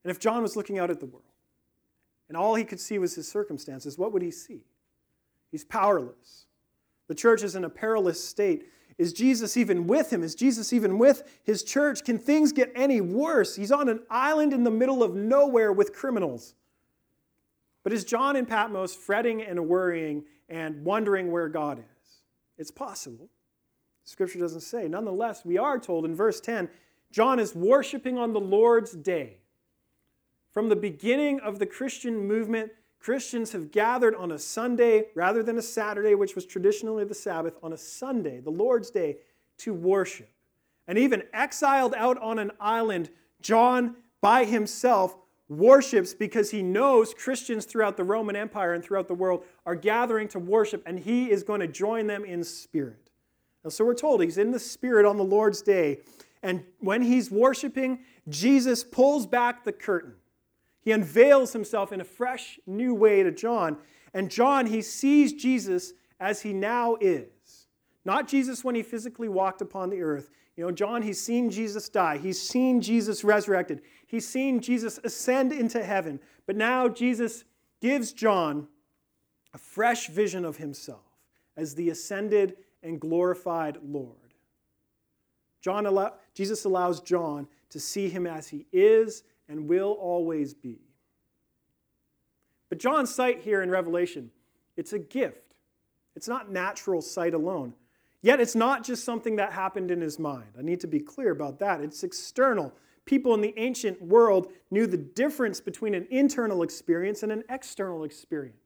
and 0.03 0.11
if 0.11 0.19
John 0.19 0.43
was 0.43 0.57
looking 0.57 0.81
out 0.81 0.91
at 0.91 0.99
the 0.99 1.07
world, 1.07 1.23
and 2.29 2.37
all 2.37 2.57
he 2.57 2.65
could 2.65 2.81
see 2.81 2.99
was 2.99 3.15
his 3.15 3.29
circumstances, 3.29 3.97
what 3.97 4.13
would 4.13 4.23
he 4.23 4.33
see? 4.33 4.65
He's 5.55 5.63
powerless. 5.63 6.47
The 7.07 7.15
church 7.15 7.45
is 7.45 7.55
in 7.55 7.63
a 7.63 7.71
perilous 7.71 8.21
state. 8.21 8.65
Is 8.99 9.13
Jesus 9.13 9.57
even 9.57 9.87
with 9.87 10.13
him? 10.13 10.25
Is 10.25 10.35
Jesus 10.35 10.73
even 10.73 10.99
with 10.99 11.23
his 11.45 11.63
church? 11.63 12.03
Can 12.03 12.19
things 12.19 12.51
get 12.51 12.73
any 12.75 13.01
worse? 13.01 13.55
He's 13.55 13.71
on 13.71 13.89
an 13.89 14.01
island 14.11 14.53
in 14.53 14.65
the 14.65 14.73
middle 14.73 15.05
of 15.05 15.15
nowhere 15.15 15.73
with 15.73 15.95
criminals. 15.95 16.57
But 17.85 17.93
is 17.93 18.05
John 18.05 18.35
in 18.35 18.47
Patmos 18.47 18.97
fretting 18.97 19.43
and 19.43 19.69
worrying 19.69 20.25
and 20.49 20.85
wondering 20.85 21.31
where 21.31 21.49
God 21.49 21.79
is? 21.79 22.17
It's 22.59 22.73
possible. 22.73 23.29
Scripture 24.03 24.41
doesn't 24.41 24.63
say. 24.63 24.89
Nonetheless, 24.89 25.45
we 25.45 25.57
are 25.57 25.79
told 25.79 26.05
in 26.05 26.17
verse 26.17 26.41
10 26.41 26.69
John 27.13 27.39
is 27.39 27.55
worshiping 27.55 28.19
on 28.19 28.33
the 28.33 28.41
Lord's 28.41 28.91
day. 28.91 29.37
From 30.51 30.69
the 30.69 30.75
beginning 30.75 31.39
of 31.39 31.61
the 31.61 31.67
Christian 31.67 32.27
movement, 32.27 32.73
Christians 33.05 33.53
have 33.53 33.71
gathered 33.71 34.15
on 34.15 34.33
a 34.33 34.39
Sunday 34.39 35.09
rather 35.15 35.43
than 35.43 35.59
a 35.59 35.63
Saturday, 35.63 36.15
which 36.15 36.35
was 36.35 36.47
traditionally 36.47 37.05
the 37.05 37.15
Sabbath, 37.15 37.53
on 37.63 37.75
a 37.75 37.77
Sunday, 37.77 38.41
the 38.41 38.49
Lord's 38.49 38.91
Day, 38.91 39.19
to 39.59 39.75
worship. 39.75 40.31
And 40.89 40.97
even 40.97 41.23
exiled 41.35 41.95
out 41.99 42.17
on 42.23 42.39
an 42.39 42.51
island, 42.59 43.11
John 43.43 43.97
by 44.23 44.47
himself 44.47 45.19
worships 45.51 46.15
because 46.15 46.51
he 46.51 46.63
knows 46.63 47.13
Christians 47.13 47.67
throughout 47.67 47.99
the 47.99 48.05
Roman 48.05 48.37
Empire 48.37 48.73
and 48.73 48.83
throughout 48.83 49.09
the 49.09 49.15
world 49.15 49.45
are 49.67 49.75
gathering 49.75 50.27
to 50.29 50.39
worship, 50.39 50.83
and 50.87 50.99
he 50.99 51.31
is 51.31 51.43
going 51.43 51.61
to 51.61 51.69
join 51.69 52.07
them 52.07 52.25
in 52.25 52.43
spirit. 52.43 53.11
And 53.65 53.71
so 53.71 53.85
we're 53.85 53.93
told 53.93 54.23
he's 54.23 54.39
in 54.39 54.51
the 54.51 54.59
spirit 54.59 55.05
on 55.05 55.19
the 55.19 55.25
Lord's 55.25 55.61
day. 55.61 56.01
And 56.43 56.65
when 56.79 57.03
he's 57.03 57.31
worshiping, 57.31 57.99
Jesus 58.31 58.83
pulls 58.83 59.27
back 59.27 59.63
the 59.63 59.73
curtain. 59.73 60.15
He 60.85 60.93
unveils 60.93 61.53
himself 61.53 61.93
in 61.93 62.01
a 62.01 62.05
fresh, 62.05 62.59
new 62.67 62.95
way 62.95 63.23
to 63.23 63.31
John. 63.31 63.79
And 64.13 64.31
John, 64.31 64.67
he 64.67 64.83
sees 64.83 65.33
Jesus 65.33 65.95
as 66.21 66.43
he 66.43 66.53
now 66.53 66.97
is. 67.01 67.67
Not 68.05 68.29
Jesus 68.29 68.63
when 68.63 68.75
he 68.75 68.83
physically 68.83 69.29
walked 69.29 69.63
upon 69.63 69.89
the 69.89 70.03
earth. 70.03 70.31
You 70.57 70.65
know, 70.65 70.71
John, 70.71 71.03
he's 71.03 71.21
seen 71.21 71.51
Jesus 71.51 71.89
die, 71.89 72.19
he's 72.19 72.41
seen 72.41 72.81
Jesus 72.81 73.25
resurrected, 73.25 73.81
he's 74.07 74.29
seen 74.29 74.61
Jesus 74.61 75.01
ascend 75.03 75.53
into 75.53 75.83
heaven. 75.83 76.21
But 76.47 76.57
now 76.57 76.87
Jesus 76.89 77.45
gives 77.81 78.13
John 78.13 78.69
a 79.53 79.59
fresh 79.59 80.09
vision 80.09 80.45
of 80.45 80.59
himself 80.59 81.01
as 81.57 81.75
the 81.75 81.91
ascended 81.91 82.57
and 82.83 83.01
glorified 83.01 83.79
Lord. 83.83 84.35
John 85.61 85.87
allow, 85.87 86.13
Jesus 86.35 86.65
allows 86.65 87.01
John 87.01 87.49
to 87.71 87.81
see 87.81 88.09
him 88.09 88.27
as 88.27 88.49
he 88.49 88.67
is 88.71 89.25
and 89.49 89.69
will 89.69 89.93
always 89.93 90.55
be. 90.55 90.79
But 92.69 92.79
John's 92.79 93.15
sight 93.15 93.41
here 93.41 93.63
in 93.63 93.71
Revelation, 93.71 94.31
it's 94.77 94.93
a 94.93 94.99
gift. 94.99 95.55
It's 96.17 96.29
not 96.29 96.51
natural 96.51 97.03
sight 97.03 97.35
alone. 97.35 97.75
Yet 98.23 98.41
it's 98.41 98.55
not 98.55 98.85
just 98.85 99.05
something 99.05 99.37
that 99.37 99.53
happened 99.53 99.91
in 99.91 100.01
his 100.01 100.19
mind. 100.19 100.49
I 100.59 100.63
need 100.63 100.81
to 100.81 100.87
be 100.87 101.01
clear 101.01 101.31
about 101.31 101.59
that. 101.59 101.81
It's 101.81 102.03
external. 102.03 102.73
People 103.05 103.35
in 103.35 103.43
the 103.43 103.53
ancient 103.59 104.01
world 104.01 104.51
knew 104.71 104.87
the 104.87 104.97
difference 104.97 105.61
between 105.61 105.95
an 105.95 106.07
internal 106.11 106.63
experience 106.63 107.23
and 107.23 107.31
an 107.31 107.45
external 107.51 108.05
experience. 108.05 108.57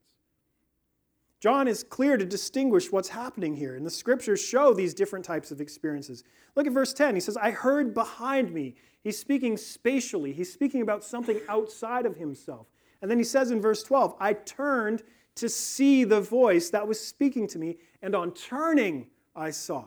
John 1.40 1.68
is 1.68 1.84
clear 1.84 2.16
to 2.16 2.24
distinguish 2.24 2.90
what's 2.90 3.08
happening 3.08 3.54
here, 3.54 3.76
and 3.76 3.86
the 3.86 3.90
scriptures 3.90 4.40
show 4.40 4.74
these 4.74 4.92
different 4.92 5.24
types 5.24 5.50
of 5.50 5.60
experiences. 5.60 6.24
Look 6.56 6.66
at 6.66 6.72
verse 6.72 6.92
10. 6.92 7.14
He 7.14 7.20
says, 7.20 7.36
I 7.36 7.50
heard 7.50 7.94
behind 7.94 8.52
me. 8.52 8.74
He's 9.08 9.18
speaking 9.18 9.56
spatially, 9.56 10.34
he's 10.34 10.52
speaking 10.52 10.82
about 10.82 11.02
something 11.02 11.40
outside 11.48 12.04
of 12.04 12.16
himself. 12.16 12.66
And 13.00 13.10
then 13.10 13.16
he 13.16 13.24
says 13.24 13.50
in 13.50 13.58
verse 13.58 13.82
12, 13.82 14.14
I 14.20 14.34
turned 14.34 15.02
to 15.36 15.48
see 15.48 16.04
the 16.04 16.20
voice 16.20 16.68
that 16.68 16.86
was 16.86 17.00
speaking 17.00 17.46
to 17.46 17.58
me, 17.58 17.78
and 18.02 18.14
on 18.14 18.32
turning, 18.32 19.06
I 19.34 19.50
saw. 19.50 19.86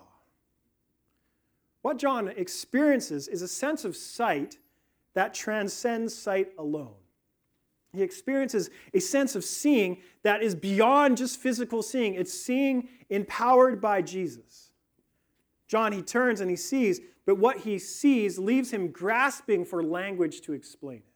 What 1.83 1.99
John 1.99 2.29
experiences 2.29 3.27
is 3.27 3.43
a 3.43 3.47
sense 3.47 3.85
of 3.85 3.95
sight 3.95 4.57
that 5.13 5.35
transcends 5.35 6.15
sight 6.15 6.53
alone. 6.57 6.95
He 7.93 8.01
experiences 8.01 8.71
a 8.91 8.99
sense 8.99 9.35
of 9.35 9.43
seeing 9.43 9.99
that 10.23 10.41
is 10.41 10.55
beyond 10.55 11.17
just 11.17 11.39
physical 11.39 11.83
seeing, 11.83 12.15
it's 12.15 12.33
seeing 12.33 12.89
empowered 13.11 13.79
by 13.79 14.01
Jesus. 14.01 14.71
John, 15.67 15.91
he 15.91 16.01
turns 16.01 16.41
and 16.41 16.49
he 16.49 16.55
sees, 16.55 17.01
but 17.31 17.37
what 17.37 17.59
he 17.59 17.79
sees 17.79 18.37
leaves 18.37 18.71
him 18.71 18.89
grasping 18.89 19.63
for 19.63 19.81
language 19.81 20.41
to 20.41 20.51
explain 20.51 20.97
it. 20.97 21.13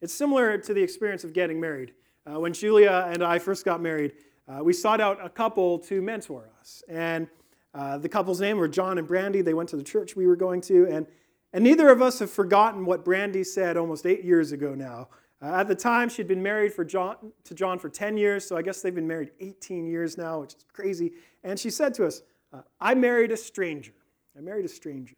It's 0.00 0.14
similar 0.14 0.56
to 0.56 0.72
the 0.72 0.80
experience 0.80 1.24
of 1.24 1.32
getting 1.32 1.60
married. 1.60 1.94
Uh, 2.24 2.38
when 2.38 2.52
Julia 2.52 3.08
and 3.10 3.20
I 3.20 3.40
first 3.40 3.64
got 3.64 3.82
married, 3.82 4.12
uh, 4.46 4.62
we 4.62 4.72
sought 4.72 5.00
out 5.00 5.18
a 5.20 5.28
couple 5.28 5.80
to 5.80 6.00
mentor 6.00 6.48
us. 6.60 6.84
And 6.88 7.26
uh, 7.74 7.98
the 7.98 8.08
couple's 8.08 8.40
name 8.40 8.56
were 8.56 8.68
John 8.68 8.98
and 8.98 9.08
Brandy. 9.08 9.42
They 9.42 9.52
went 9.52 9.68
to 9.70 9.76
the 9.76 9.82
church 9.82 10.14
we 10.14 10.28
were 10.28 10.36
going 10.36 10.60
to. 10.60 10.86
And, 10.88 11.08
and 11.52 11.64
neither 11.64 11.88
of 11.88 12.00
us 12.00 12.20
have 12.20 12.30
forgotten 12.30 12.86
what 12.86 13.04
Brandy 13.04 13.42
said 13.42 13.76
almost 13.76 14.06
eight 14.06 14.22
years 14.22 14.52
ago 14.52 14.76
now 14.76 15.08
uh, 15.42 15.56
at 15.56 15.66
the 15.66 15.74
time, 15.74 16.08
she'd 16.08 16.28
been 16.28 16.42
married 16.42 16.72
for 16.72 16.84
John, 16.84 17.16
to 17.42 17.54
John 17.54 17.78
for 17.80 17.88
10 17.88 18.16
years, 18.16 18.46
so 18.46 18.56
I 18.56 18.62
guess 18.62 18.80
they've 18.80 18.94
been 18.94 19.08
married 19.08 19.30
18 19.40 19.86
years 19.86 20.16
now, 20.16 20.40
which 20.40 20.54
is 20.54 20.64
crazy. 20.72 21.12
And 21.42 21.58
she 21.58 21.68
said 21.68 21.92
to 21.94 22.06
us, 22.06 22.22
uh, 22.52 22.60
I 22.80 22.94
married 22.94 23.32
a 23.32 23.36
stranger. 23.36 23.92
I 24.36 24.40
married 24.40 24.64
a 24.64 24.68
stranger. 24.68 25.16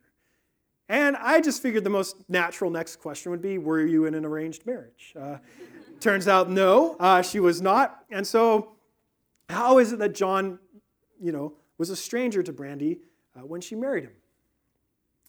And 0.88 1.16
I 1.16 1.40
just 1.40 1.62
figured 1.62 1.84
the 1.84 1.90
most 1.90 2.16
natural 2.28 2.70
next 2.70 2.96
question 2.96 3.30
would 3.32 3.42
be 3.42 3.58
Were 3.58 3.84
you 3.84 4.04
in 4.04 4.14
an 4.14 4.24
arranged 4.24 4.66
marriage? 4.66 5.14
Uh, 5.18 5.38
turns 6.00 6.28
out, 6.28 6.50
no, 6.50 6.96
uh, 7.00 7.22
she 7.22 7.40
was 7.40 7.60
not. 7.60 8.04
And 8.10 8.26
so, 8.26 8.72
how 9.48 9.78
is 9.78 9.92
it 9.92 9.98
that 9.98 10.14
John, 10.14 10.58
you 11.20 11.32
know, 11.32 11.54
was 11.78 11.90
a 11.90 11.96
stranger 11.96 12.42
to 12.42 12.52
Brandy 12.52 13.00
uh, 13.36 13.40
when 13.44 13.60
she 13.60 13.74
married 13.74 14.04
him? 14.04 14.12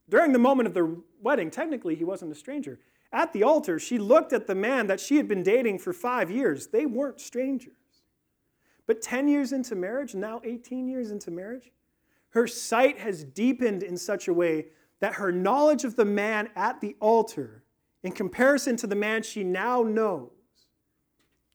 During 0.09 0.31
the 0.31 0.39
moment 0.39 0.67
of 0.67 0.73
the 0.73 1.01
wedding, 1.21 1.49
technically, 1.49 1.95
he 1.95 2.03
wasn't 2.03 2.31
a 2.31 2.35
stranger. 2.35 2.79
At 3.11 3.33
the 3.33 3.43
altar, 3.43 3.79
she 3.79 3.97
looked 3.97 4.33
at 4.33 4.47
the 4.47 4.55
man 4.55 4.87
that 4.87 4.99
she 4.99 5.17
had 5.17 5.27
been 5.27 5.43
dating 5.43 5.79
for 5.79 5.93
five 5.93 6.29
years. 6.29 6.67
They 6.67 6.85
weren't 6.85 7.19
strangers. 7.19 7.73
But 8.85 9.01
10 9.01 9.27
years 9.27 9.51
into 9.51 9.75
marriage, 9.75 10.15
now 10.15 10.41
18 10.43 10.87
years 10.87 11.11
into 11.11 11.31
marriage, 11.31 11.71
her 12.29 12.47
sight 12.47 12.99
has 12.99 13.23
deepened 13.23 13.83
in 13.83 13.97
such 13.97 14.27
a 14.27 14.33
way 14.33 14.67
that 14.99 15.15
her 15.15 15.31
knowledge 15.31 15.83
of 15.83 15.95
the 15.95 16.05
man 16.05 16.49
at 16.55 16.81
the 16.81 16.95
altar, 16.99 17.63
in 18.03 18.11
comparison 18.11 18.75
to 18.77 18.87
the 18.87 18.95
man 18.95 19.23
she 19.23 19.43
now 19.43 19.83
knows, 19.83 20.31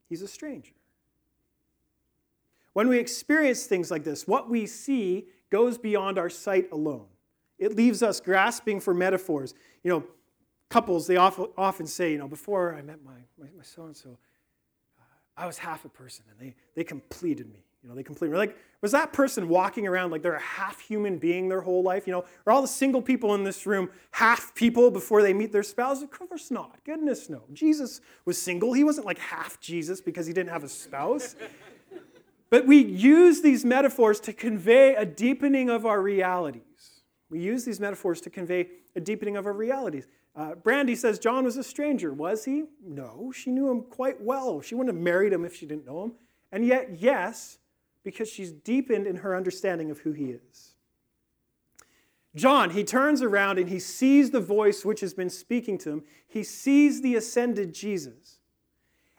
he's 0.09 0.21
a 0.21 0.27
stranger. 0.27 0.73
When 2.73 2.87
we 2.87 2.97
experience 2.97 3.65
things 3.65 3.91
like 3.91 4.03
this, 4.03 4.27
what 4.27 4.49
we 4.49 4.65
see 4.65 5.27
goes 5.49 5.77
beyond 5.77 6.17
our 6.17 6.29
sight 6.29 6.71
alone. 6.71 7.05
It 7.59 7.75
leaves 7.75 8.01
us 8.01 8.19
grasping 8.19 8.79
for 8.79 8.93
metaphors. 8.93 9.53
You 9.83 9.91
know, 9.91 10.03
couples, 10.69 11.05
they 11.05 11.17
often 11.17 11.85
say, 11.85 12.11
you 12.13 12.17
know, 12.17 12.27
before 12.27 12.73
I 12.75 12.81
met 12.81 13.03
my, 13.05 13.13
my, 13.39 13.47
my 13.55 13.63
so-and-so, 13.63 14.09
uh, 14.09 15.03
I 15.37 15.45
was 15.45 15.59
half 15.59 15.85
a 15.85 15.89
person, 15.89 16.25
and 16.31 16.39
they, 16.39 16.55
they 16.75 16.83
completed 16.83 17.53
me. 17.53 17.63
You 17.83 17.89
know, 17.89 17.95
they 17.95 18.27
me. 18.27 18.37
Like, 18.37 18.57
was 18.81 18.93
that 18.93 19.11
person 19.11 19.49
walking 19.49 19.85
around 19.85 20.11
like 20.11 20.21
they're 20.21 20.35
a 20.35 20.39
half 20.39 20.79
human 20.79 21.17
being 21.17 21.49
their 21.49 21.59
whole 21.59 21.83
life? 21.83 22.07
You 22.07 22.13
know, 22.13 22.25
are 22.47 22.53
all 22.53 22.61
the 22.61 22.67
single 22.67 23.01
people 23.01 23.35
in 23.35 23.43
this 23.43 23.65
room 23.65 23.89
half 24.11 24.55
people 24.55 24.89
before 24.89 25.21
they 25.21 25.33
meet 25.33 25.51
their 25.51 25.63
spouse? 25.63 26.01
Of 26.01 26.09
course 26.09 26.49
not. 26.49 26.81
Goodness 26.85 27.29
no. 27.29 27.43
Jesus 27.51 27.99
was 28.23 28.41
single. 28.41 28.71
He 28.71 28.85
wasn't 28.85 29.05
like 29.05 29.19
half 29.19 29.59
Jesus 29.59 29.99
because 29.99 30.25
he 30.25 30.31
didn't 30.31 30.51
have 30.51 30.63
a 30.63 30.69
spouse. 30.69 31.35
but 32.49 32.65
we 32.65 32.77
use 32.77 33.41
these 33.41 33.65
metaphors 33.65 34.21
to 34.21 34.31
convey 34.31 34.95
a 34.95 35.05
deepening 35.05 35.69
of 35.69 35.85
our 35.85 36.01
realities. 36.01 37.01
We 37.29 37.39
use 37.39 37.65
these 37.65 37.81
metaphors 37.81 38.21
to 38.21 38.29
convey 38.29 38.69
a 38.95 39.01
deepening 39.01 39.35
of 39.35 39.45
our 39.45 39.53
realities. 39.53 40.07
Uh, 40.35 40.55
Brandy 40.55 40.95
says 40.95 41.19
John 41.19 41.43
was 41.43 41.57
a 41.57 41.63
stranger. 41.63 42.13
Was 42.13 42.45
he? 42.45 42.63
No, 42.81 43.33
she 43.35 43.51
knew 43.51 43.69
him 43.69 43.81
quite 43.81 44.21
well. 44.21 44.61
She 44.61 44.73
wouldn't 44.73 44.95
have 44.95 45.03
married 45.03 45.33
him 45.33 45.43
if 45.43 45.53
she 45.53 45.65
didn't 45.65 45.85
know 45.85 46.05
him. 46.05 46.13
And 46.51 46.65
yet, 46.65 46.97
yes, 46.99 47.57
because 48.03 48.29
she's 48.29 48.51
deepened 48.51 49.07
in 49.07 49.17
her 49.17 49.35
understanding 49.35 49.91
of 49.91 49.99
who 49.99 50.11
he 50.11 50.25
is. 50.25 50.73
John, 52.35 52.71
he 52.71 52.83
turns 52.83 53.21
around 53.21 53.59
and 53.59 53.69
he 53.69 53.79
sees 53.79 54.31
the 54.31 54.39
voice 54.39 54.83
which 54.83 55.01
has 55.01 55.13
been 55.13 55.29
speaking 55.29 55.77
to 55.79 55.91
him. 55.91 56.03
He 56.27 56.43
sees 56.43 57.01
the 57.01 57.15
ascended 57.15 57.73
Jesus. 57.73 58.39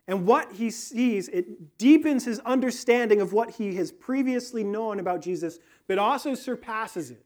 And 0.07 0.27
what 0.27 0.53
he 0.53 0.71
sees, 0.71 1.29
it 1.29 1.79
deepens 1.79 2.25
his 2.25 2.41
understanding 2.41 3.21
of 3.21 3.33
what 3.33 3.53
he 3.53 3.77
has 3.77 3.91
previously 3.91 4.63
known 4.63 5.01
about 5.01 5.23
Jesus, 5.23 5.59
but 5.87 5.99
also 5.99 6.35
surpasses 6.35 7.11
it. 7.11 7.25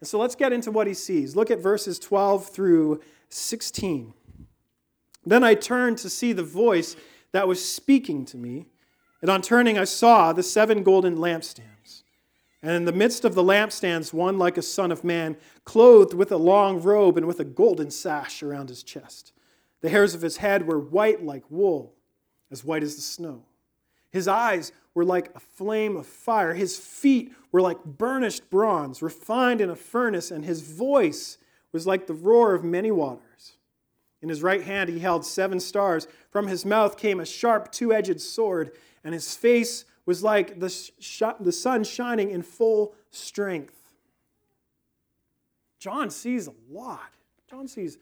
And 0.00 0.06
so 0.06 0.18
let's 0.18 0.36
get 0.36 0.52
into 0.52 0.70
what 0.70 0.86
he 0.86 0.94
sees. 0.94 1.34
Look 1.34 1.50
at 1.50 1.58
verses 1.58 1.98
12 1.98 2.48
through 2.50 3.00
16. 3.30 4.14
Then 5.26 5.42
I 5.42 5.54
turned 5.54 5.98
to 5.98 6.10
see 6.10 6.32
the 6.32 6.44
voice 6.44 6.94
that 7.32 7.48
was 7.48 7.64
speaking 7.64 8.24
to 8.26 8.36
me. 8.36 8.66
And 9.20 9.30
on 9.30 9.42
turning, 9.42 9.78
I 9.78 9.84
saw 9.84 10.32
the 10.32 10.42
seven 10.42 10.82
golden 10.82 11.16
lampstands. 11.16 12.02
And 12.62 12.72
in 12.72 12.84
the 12.84 12.92
midst 12.92 13.24
of 13.24 13.34
the 13.34 13.42
lampstands, 13.42 14.12
one 14.12 14.38
like 14.38 14.56
a 14.56 14.62
son 14.62 14.90
of 14.90 15.04
man, 15.04 15.36
clothed 15.64 16.14
with 16.14 16.32
a 16.32 16.36
long 16.36 16.82
robe 16.82 17.16
and 17.16 17.26
with 17.26 17.40
a 17.40 17.44
golden 17.44 17.90
sash 17.90 18.42
around 18.42 18.68
his 18.68 18.82
chest. 18.82 19.32
The 19.80 19.88
hairs 19.88 20.14
of 20.14 20.22
his 20.22 20.38
head 20.38 20.66
were 20.66 20.78
white 20.78 21.22
like 21.22 21.44
wool, 21.50 21.94
as 22.50 22.64
white 22.64 22.82
as 22.82 22.96
the 22.96 23.02
snow. 23.02 23.44
His 24.10 24.26
eyes 24.26 24.72
were 24.94 25.04
like 25.04 25.30
a 25.36 25.40
flame 25.40 25.96
of 25.96 26.06
fire. 26.06 26.54
His 26.54 26.76
feet 26.76 27.32
were 27.52 27.60
like 27.60 27.84
burnished 27.84 28.50
bronze, 28.50 29.02
refined 29.02 29.60
in 29.60 29.70
a 29.70 29.76
furnace, 29.76 30.30
and 30.30 30.44
his 30.44 30.62
voice 30.62 31.38
was 31.72 31.86
like 31.86 32.06
the 32.06 32.14
roar 32.14 32.54
of 32.54 32.64
many 32.64 32.90
waters. 32.90 33.52
In 34.20 34.28
his 34.28 34.42
right 34.42 34.62
hand 34.62 34.90
he 34.90 34.98
held 34.98 35.24
seven 35.24 35.60
stars. 35.60 36.08
From 36.30 36.48
his 36.48 36.64
mouth 36.64 36.96
came 36.96 37.20
a 37.20 37.26
sharp 37.26 37.70
two 37.70 37.92
edged 37.92 38.20
sword, 38.20 38.72
and 39.08 39.14
his 39.14 39.34
face 39.34 39.86
was 40.04 40.22
like 40.22 40.60
the, 40.60 40.68
sh- 40.68 41.22
the 41.40 41.50
sun 41.50 41.82
shining 41.82 42.28
in 42.30 42.42
full 42.42 42.94
strength. 43.10 43.94
John 45.78 46.10
sees 46.10 46.46
a 46.46 46.52
lot. 46.70 47.14
John 47.48 47.68
sees 47.68 47.96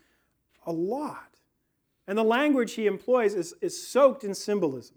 a 0.66 0.72
lot. 0.72 1.36
And 2.08 2.18
the 2.18 2.24
language 2.24 2.72
he 2.72 2.88
employs 2.88 3.34
is, 3.34 3.54
is 3.60 3.80
soaked 3.80 4.24
in 4.24 4.34
symbolism. 4.34 4.96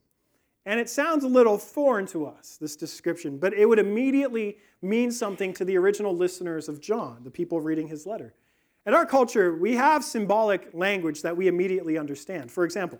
And 0.65 0.79
it 0.79 0.89
sounds 0.89 1.23
a 1.23 1.27
little 1.27 1.59
foreign 1.59 2.07
to 2.07 2.25
us, 2.25 2.57
this 2.59 2.75
description, 2.75 3.37
but 3.37 3.53
it 3.53 3.67
would 3.67 3.77
immediately 3.77 4.57
mean 4.81 5.11
something 5.11 5.53
to 5.53 5.65
the 5.65 5.77
original 5.77 6.15
listeners 6.15 6.67
of 6.67 6.81
John, 6.81 7.19
the 7.23 7.29
people 7.29 7.61
reading 7.61 7.87
his 7.87 8.07
letter. 8.07 8.33
In 8.87 8.95
our 8.95 9.05
culture, 9.05 9.55
we 9.55 9.75
have 9.75 10.03
symbolic 10.03 10.69
language 10.73 11.21
that 11.21 11.37
we 11.37 11.47
immediately 11.47 11.99
understand. 11.99 12.51
For 12.51 12.65
example, 12.65 12.99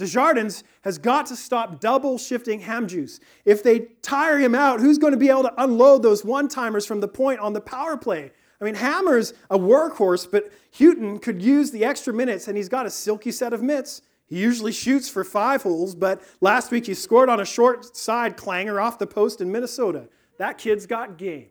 Desjardins 0.00 0.64
has 0.80 0.96
got 0.96 1.26
to 1.26 1.36
stop 1.36 1.78
double 1.78 2.16
shifting 2.16 2.62
Hamhuis. 2.62 3.20
If 3.44 3.62
they 3.62 3.80
tire 4.00 4.38
him 4.38 4.54
out, 4.54 4.80
who's 4.80 4.96
going 4.96 5.12
to 5.12 5.18
be 5.18 5.28
able 5.28 5.42
to 5.42 5.62
unload 5.62 6.02
those 6.02 6.24
one 6.24 6.48
timers 6.48 6.86
from 6.86 7.00
the 7.00 7.06
point 7.06 7.38
on 7.38 7.52
the 7.52 7.60
power 7.60 7.98
play? 7.98 8.32
I 8.58 8.64
mean, 8.64 8.76
Hammer's 8.76 9.34
a 9.50 9.58
workhorse, 9.58 10.26
but 10.30 10.50
Hutton 10.72 11.18
could 11.18 11.42
use 11.42 11.70
the 11.70 11.84
extra 11.84 12.14
minutes, 12.14 12.48
and 12.48 12.56
he's 12.56 12.70
got 12.70 12.86
a 12.86 12.90
silky 12.90 13.30
set 13.30 13.52
of 13.52 13.62
mitts. 13.62 14.00
He 14.26 14.38
usually 14.38 14.72
shoots 14.72 15.10
for 15.10 15.22
five 15.22 15.64
holes, 15.64 15.94
but 15.94 16.22
last 16.40 16.70
week 16.70 16.86
he 16.86 16.94
scored 16.94 17.28
on 17.28 17.38
a 17.38 17.44
short 17.44 17.94
side 17.94 18.38
clanger 18.38 18.80
off 18.80 18.98
the 18.98 19.06
post 19.06 19.42
in 19.42 19.52
Minnesota. 19.52 20.08
That 20.38 20.56
kid's 20.56 20.86
got 20.86 21.18
game. 21.18 21.48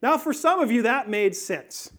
Now, 0.00 0.18
for 0.18 0.32
some 0.32 0.60
of 0.60 0.70
you, 0.70 0.82
that 0.82 1.10
made 1.10 1.34
sense. 1.34 1.90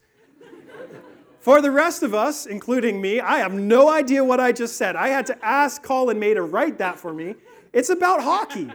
For 1.41 1.59
the 1.59 1.71
rest 1.71 2.03
of 2.03 2.13
us, 2.13 2.45
including 2.45 3.01
me, 3.01 3.19
I 3.19 3.39
have 3.39 3.53
no 3.53 3.89
idea 3.89 4.23
what 4.23 4.39
I 4.39 4.51
just 4.51 4.77
said. 4.77 4.95
I 4.95 5.07
had 5.07 5.25
to 5.25 5.45
ask 5.45 5.81
Colin 5.81 6.19
May 6.19 6.35
to 6.35 6.43
write 6.43 6.77
that 6.77 6.99
for 6.99 7.13
me. 7.13 7.33
It's 7.73 7.89
about 7.89 8.21
hockey. 8.21 8.71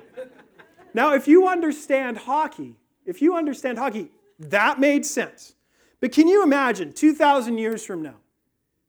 Now, 0.92 1.14
if 1.14 1.28
you 1.28 1.46
understand 1.46 2.18
hockey, 2.18 2.75
if 3.04 3.23
you 3.23 3.37
understand 3.37 3.78
hockey, 3.78 4.11
that 4.40 4.80
made 4.80 5.06
sense. 5.06 5.54
But 6.00 6.11
can 6.11 6.26
you 6.26 6.42
imagine 6.42 6.92
2,000 6.92 7.56
years 7.56 7.85
from 7.85 8.02
now, 8.02 8.16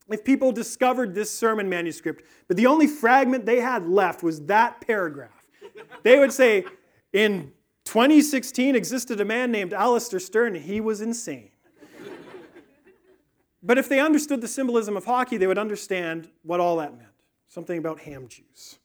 if 0.09 0.23
people 0.23 0.51
discovered 0.51 1.13
this 1.13 1.29
sermon 1.29 1.69
manuscript, 1.69 2.23
but 2.47 2.57
the 2.57 2.65
only 2.65 2.87
fragment 2.87 3.45
they 3.45 3.59
had 3.59 3.87
left 3.87 4.23
was 4.23 4.41
that 4.45 4.81
paragraph? 4.81 5.45
They 6.01 6.17
would 6.17 6.33
say, 6.33 6.65
in 7.13 7.51
2016 7.85 8.75
existed 8.75 9.21
a 9.21 9.25
man 9.25 9.51
named 9.51 9.73
Alastair 9.73 10.19
Sterne, 10.19 10.55
he 10.55 10.81
was 10.81 11.01
insane. 11.01 11.51
But 13.67 13.77
if 13.77 13.89
they 13.89 13.99
understood 13.99 14.39
the 14.39 14.47
symbolism 14.47 14.95
of 14.95 15.03
hockey, 15.03 15.35
they 15.35 15.45
would 15.45 15.57
understand 15.57 16.29
what 16.43 16.61
all 16.61 16.77
that 16.77 16.97
meant 16.97 17.11
something 17.47 17.77
about 17.77 17.99
Hamhuis. 17.99 18.77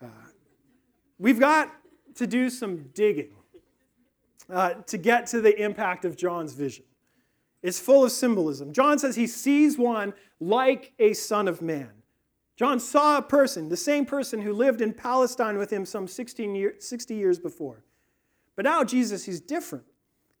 Uh, 0.00 0.08
we've 1.18 1.40
got 1.40 1.72
to 2.16 2.26
do 2.26 2.50
some 2.50 2.90
digging 2.94 3.30
uh, 4.50 4.74
to 4.74 4.98
get 4.98 5.26
to 5.28 5.40
the 5.40 5.58
impact 5.62 6.04
of 6.04 6.16
John's 6.16 6.52
vision. 6.52 6.84
It's 7.62 7.80
full 7.80 8.04
of 8.04 8.12
symbolism. 8.12 8.74
John 8.74 8.98
says 8.98 9.16
he 9.16 9.26
sees 9.26 9.78
one 9.78 10.12
like 10.38 10.92
a 10.98 11.14
son 11.14 11.48
of 11.48 11.62
man. 11.62 11.90
John 12.56 12.78
saw 12.78 13.16
a 13.16 13.22
person, 13.22 13.70
the 13.70 13.76
same 13.76 14.04
person 14.04 14.42
who 14.42 14.52
lived 14.52 14.82
in 14.82 14.92
Palestine 14.92 15.56
with 15.56 15.70
him 15.70 15.86
some 15.86 16.06
16 16.06 16.54
year, 16.54 16.74
60 16.78 17.14
years 17.14 17.38
before. 17.38 17.84
But 18.54 18.66
now 18.66 18.84
Jesus, 18.84 19.24
he's 19.24 19.40
different. 19.40 19.84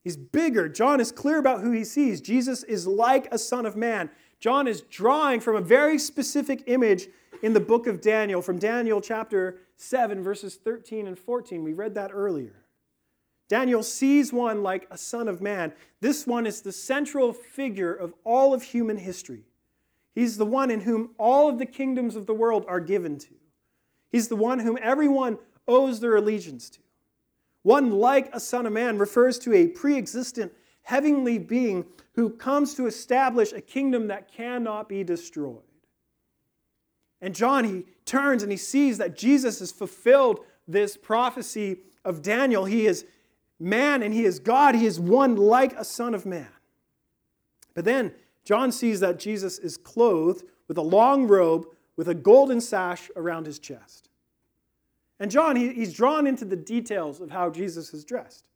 He's 0.06 0.16
bigger. 0.16 0.68
John 0.68 1.00
is 1.00 1.10
clear 1.10 1.36
about 1.36 1.62
who 1.62 1.72
he 1.72 1.82
sees. 1.82 2.20
Jesus 2.20 2.62
is 2.62 2.86
like 2.86 3.26
a 3.34 3.38
son 3.38 3.66
of 3.66 3.74
man. 3.74 4.08
John 4.38 4.68
is 4.68 4.82
drawing 4.82 5.40
from 5.40 5.56
a 5.56 5.60
very 5.60 5.98
specific 5.98 6.62
image 6.68 7.08
in 7.42 7.54
the 7.54 7.58
book 7.58 7.88
of 7.88 8.00
Daniel, 8.00 8.40
from 8.40 8.56
Daniel 8.56 9.00
chapter 9.00 9.58
7, 9.74 10.22
verses 10.22 10.54
13 10.54 11.08
and 11.08 11.18
14. 11.18 11.64
We 11.64 11.72
read 11.72 11.96
that 11.96 12.12
earlier. 12.14 12.66
Daniel 13.48 13.82
sees 13.82 14.32
one 14.32 14.62
like 14.62 14.86
a 14.92 14.96
son 14.96 15.26
of 15.26 15.42
man. 15.42 15.72
This 16.00 16.24
one 16.24 16.46
is 16.46 16.60
the 16.60 16.70
central 16.70 17.32
figure 17.32 17.92
of 17.92 18.14
all 18.22 18.54
of 18.54 18.62
human 18.62 18.98
history. 18.98 19.42
He's 20.14 20.36
the 20.36 20.46
one 20.46 20.70
in 20.70 20.82
whom 20.82 21.16
all 21.18 21.48
of 21.48 21.58
the 21.58 21.66
kingdoms 21.66 22.14
of 22.14 22.26
the 22.26 22.32
world 22.32 22.64
are 22.68 22.78
given 22.78 23.18
to. 23.18 23.34
He's 24.12 24.28
the 24.28 24.36
one 24.36 24.60
whom 24.60 24.78
everyone 24.80 25.38
owes 25.66 25.98
their 25.98 26.14
allegiance 26.14 26.70
to. 26.70 26.78
One 27.66 27.90
like 27.90 28.32
a 28.32 28.38
son 28.38 28.64
of 28.64 28.72
man 28.72 28.96
refers 28.96 29.40
to 29.40 29.52
a 29.52 29.66
pre 29.66 29.98
existent 29.98 30.52
heavenly 30.82 31.36
being 31.36 31.84
who 32.14 32.30
comes 32.30 32.74
to 32.74 32.86
establish 32.86 33.52
a 33.52 33.60
kingdom 33.60 34.06
that 34.06 34.30
cannot 34.30 34.88
be 34.88 35.02
destroyed. 35.02 35.64
And 37.20 37.34
John, 37.34 37.64
he 37.64 37.86
turns 38.04 38.44
and 38.44 38.52
he 38.52 38.56
sees 38.56 38.98
that 38.98 39.16
Jesus 39.16 39.58
has 39.58 39.72
fulfilled 39.72 40.44
this 40.68 40.96
prophecy 40.96 41.78
of 42.04 42.22
Daniel. 42.22 42.66
He 42.66 42.86
is 42.86 43.04
man 43.58 44.00
and 44.04 44.14
he 44.14 44.24
is 44.24 44.38
God. 44.38 44.76
He 44.76 44.86
is 44.86 45.00
one 45.00 45.34
like 45.34 45.72
a 45.72 45.84
son 45.84 46.14
of 46.14 46.24
man. 46.24 46.46
But 47.74 47.84
then 47.84 48.12
John 48.44 48.70
sees 48.70 49.00
that 49.00 49.18
Jesus 49.18 49.58
is 49.58 49.76
clothed 49.76 50.44
with 50.68 50.78
a 50.78 50.82
long 50.82 51.26
robe 51.26 51.66
with 51.96 52.06
a 52.06 52.14
golden 52.14 52.60
sash 52.60 53.10
around 53.16 53.46
his 53.46 53.58
chest. 53.58 54.05
And 55.18 55.30
John, 55.30 55.56
he, 55.56 55.72
he's 55.72 55.92
drawn 55.92 56.26
into 56.26 56.44
the 56.44 56.56
details 56.56 57.20
of 57.20 57.30
how 57.30 57.50
Jesus 57.50 57.94
is 57.94 58.04
dressed. 58.04 58.48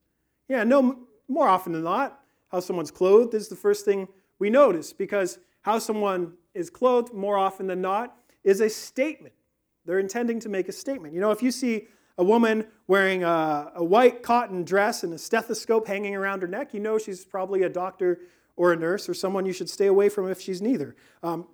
Yeah, 0.48 0.64
no, 0.64 0.98
more 1.28 1.48
often 1.48 1.72
than 1.72 1.84
not, 1.84 2.20
how 2.50 2.60
someone's 2.60 2.90
clothed 2.90 3.34
is 3.34 3.48
the 3.48 3.56
first 3.56 3.84
thing 3.84 4.08
we 4.38 4.50
notice 4.50 4.92
because 4.92 5.38
how 5.62 5.78
someone 5.78 6.34
is 6.54 6.70
clothed, 6.70 7.12
more 7.14 7.36
often 7.36 7.66
than 7.66 7.80
not, 7.80 8.16
is 8.42 8.60
a 8.60 8.68
statement. 8.68 9.34
They're 9.84 9.98
intending 9.98 10.40
to 10.40 10.48
make 10.48 10.68
a 10.68 10.72
statement. 10.72 11.14
You 11.14 11.20
know, 11.20 11.30
if 11.30 11.42
you 11.42 11.50
see 11.50 11.88
a 12.18 12.24
woman 12.24 12.66
wearing 12.86 13.24
a, 13.24 13.72
a, 13.76 13.84
white 13.84 14.22
cotton 14.22 14.64
dress 14.64 15.04
and 15.04 15.14
a 15.14 15.18
stethoscope 15.18 15.86
hanging 15.86 16.14
around 16.14 16.42
her 16.42 16.48
neck, 16.48 16.74
you 16.74 16.80
know 16.80 16.98
she's 16.98 17.24
probably 17.24 17.62
a 17.62 17.68
doctor 17.68 18.20
or 18.56 18.72
a 18.72 18.76
nurse 18.76 19.08
or 19.08 19.14
someone 19.14 19.46
you 19.46 19.52
should 19.52 19.70
stay 19.70 19.86
away 19.86 20.08
from 20.08 20.30
if 20.30 20.40
she's 20.40 20.60
neither. 20.60 20.96
Um, 21.22 21.46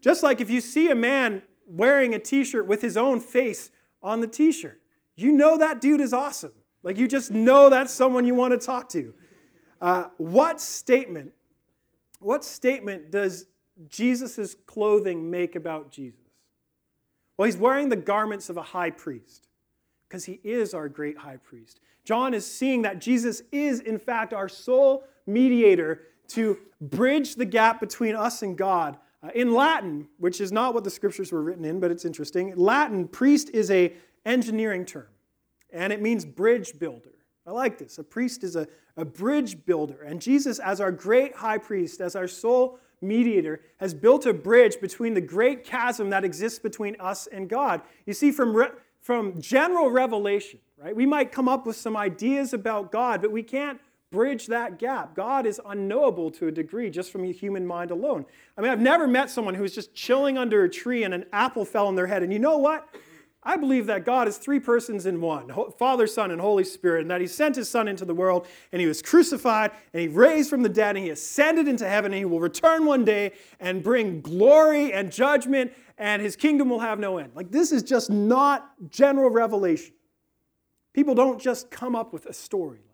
just 0.00 0.22
like 0.22 0.40
if 0.40 0.50
you 0.50 0.60
see 0.60 0.90
a 0.90 0.94
man 0.94 1.42
wearing 1.66 2.14
a 2.14 2.18
t 2.18 2.44
shirt 2.44 2.66
with 2.66 2.82
his 2.82 2.96
own 2.96 3.20
face 3.20 3.70
on 4.06 4.20
the 4.20 4.26
t 4.26 4.52
shirt, 4.52 4.80
you 5.16 5.32
know 5.32 5.58
that 5.58 5.80
dude 5.80 6.00
is 6.00 6.12
awesome. 6.12 6.52
Like 6.82 6.96
you 6.96 7.08
just 7.08 7.32
know 7.32 7.68
that's 7.68 7.92
someone 7.92 8.24
you 8.24 8.34
want 8.34 8.58
to 8.58 8.64
talk 8.64 8.88
to. 8.90 9.12
Uh, 9.80 10.04
what 10.16 10.60
statement, 10.60 11.32
what 12.20 12.44
statement 12.44 13.10
does 13.10 13.46
Jesus' 13.88 14.54
clothing 14.66 15.28
make 15.30 15.56
about 15.56 15.90
Jesus? 15.90 16.20
Well, 17.36 17.46
he's 17.46 17.56
wearing 17.56 17.88
the 17.88 17.96
garments 17.96 18.48
of 18.48 18.56
a 18.56 18.62
high 18.62 18.90
priest 18.90 19.48
because 20.08 20.24
he 20.24 20.40
is 20.44 20.72
our 20.72 20.88
great 20.88 21.18
high 21.18 21.38
priest. 21.38 21.80
John 22.04 22.32
is 22.32 22.46
seeing 22.46 22.82
that 22.82 23.00
Jesus 23.00 23.42
is, 23.50 23.80
in 23.80 23.98
fact, 23.98 24.32
our 24.32 24.48
sole 24.48 25.04
mediator 25.26 26.02
to 26.28 26.56
bridge 26.80 27.34
the 27.34 27.44
gap 27.44 27.80
between 27.80 28.14
us 28.14 28.42
and 28.42 28.56
God. 28.56 28.96
Uh, 29.26 29.30
in 29.34 29.54
Latin, 29.54 30.06
which 30.18 30.40
is 30.40 30.52
not 30.52 30.74
what 30.74 30.84
the 30.84 30.90
scriptures 30.90 31.32
were 31.32 31.42
written 31.42 31.64
in, 31.64 31.80
but 31.80 31.90
it's 31.90 32.04
interesting. 32.04 32.54
Latin, 32.54 33.08
priest 33.08 33.50
is 33.52 33.70
a 33.70 33.92
engineering 34.24 34.84
term, 34.84 35.08
and 35.72 35.92
it 35.92 36.00
means 36.00 36.24
bridge 36.24 36.78
builder. 36.78 37.10
I 37.46 37.52
like 37.52 37.78
this. 37.78 37.98
A 37.98 38.04
priest 38.04 38.44
is 38.44 38.56
a, 38.56 38.66
a 38.96 39.04
bridge 39.04 39.64
builder. 39.64 40.02
And 40.02 40.20
Jesus, 40.20 40.58
as 40.58 40.80
our 40.80 40.92
great 40.92 41.36
high 41.36 41.58
priest, 41.58 42.00
as 42.00 42.16
our 42.16 42.28
sole 42.28 42.78
mediator, 43.00 43.60
has 43.78 43.94
built 43.94 44.26
a 44.26 44.34
bridge 44.34 44.80
between 44.80 45.14
the 45.14 45.20
great 45.20 45.64
chasm 45.64 46.10
that 46.10 46.24
exists 46.24 46.58
between 46.58 46.96
us 47.00 47.26
and 47.28 47.48
God. 47.48 47.82
You 48.04 48.14
see, 48.14 48.32
from, 48.32 48.54
re- 48.54 48.70
from 49.00 49.40
general 49.40 49.90
revelation, 49.90 50.60
right, 50.76 50.94
we 50.94 51.06
might 51.06 51.30
come 51.30 51.48
up 51.48 51.66
with 51.66 51.76
some 51.76 51.96
ideas 51.96 52.52
about 52.52 52.90
God, 52.90 53.22
but 53.22 53.30
we 53.30 53.42
can't 53.42 53.80
bridge 54.10 54.46
that 54.46 54.78
gap. 54.78 55.14
God 55.14 55.46
is 55.46 55.60
unknowable 55.66 56.30
to 56.32 56.48
a 56.48 56.52
degree 56.52 56.90
just 56.90 57.10
from 57.10 57.22
the 57.22 57.32
human 57.32 57.66
mind 57.66 57.90
alone. 57.90 58.24
I 58.56 58.60
mean, 58.60 58.70
I've 58.70 58.80
never 58.80 59.06
met 59.06 59.30
someone 59.30 59.54
who's 59.54 59.74
just 59.74 59.94
chilling 59.94 60.38
under 60.38 60.64
a 60.64 60.70
tree 60.70 61.04
and 61.04 61.12
an 61.12 61.24
apple 61.32 61.64
fell 61.64 61.86
on 61.86 61.96
their 61.96 62.06
head. 62.06 62.22
And 62.22 62.32
you 62.32 62.38
know 62.38 62.58
what? 62.58 62.88
I 63.46 63.56
believe 63.56 63.86
that 63.86 64.04
God 64.04 64.26
is 64.26 64.38
three 64.38 64.58
persons 64.58 65.06
in 65.06 65.20
one 65.20 65.52
Father, 65.78 66.08
Son, 66.08 66.32
and 66.32 66.40
Holy 66.40 66.64
Spirit, 66.64 67.02
and 67.02 67.10
that 67.12 67.20
He 67.20 67.28
sent 67.28 67.54
His 67.54 67.68
Son 67.68 67.86
into 67.86 68.04
the 68.04 68.14
world, 68.14 68.48
and 68.72 68.80
He 68.80 68.88
was 68.88 69.00
crucified, 69.00 69.70
and 69.92 70.02
He 70.02 70.08
raised 70.08 70.50
from 70.50 70.64
the 70.64 70.68
dead, 70.68 70.96
and 70.96 71.04
He 71.04 71.10
ascended 71.10 71.68
into 71.68 71.88
heaven, 71.88 72.12
and 72.12 72.18
He 72.18 72.24
will 72.24 72.40
return 72.40 72.84
one 72.86 73.04
day 73.04 73.32
and 73.60 73.84
bring 73.84 74.20
glory 74.20 74.92
and 74.92 75.12
judgment, 75.12 75.72
and 75.96 76.20
His 76.20 76.34
kingdom 76.34 76.68
will 76.68 76.80
have 76.80 76.98
no 76.98 77.18
end. 77.18 77.36
Like, 77.36 77.52
this 77.52 77.70
is 77.70 77.84
just 77.84 78.10
not 78.10 78.68
general 78.90 79.30
revelation. 79.30 79.94
People 80.92 81.14
don't 81.14 81.40
just 81.40 81.70
come 81.70 81.94
up 81.94 82.12
with 82.12 82.26
a 82.26 82.32
story. 82.32 82.85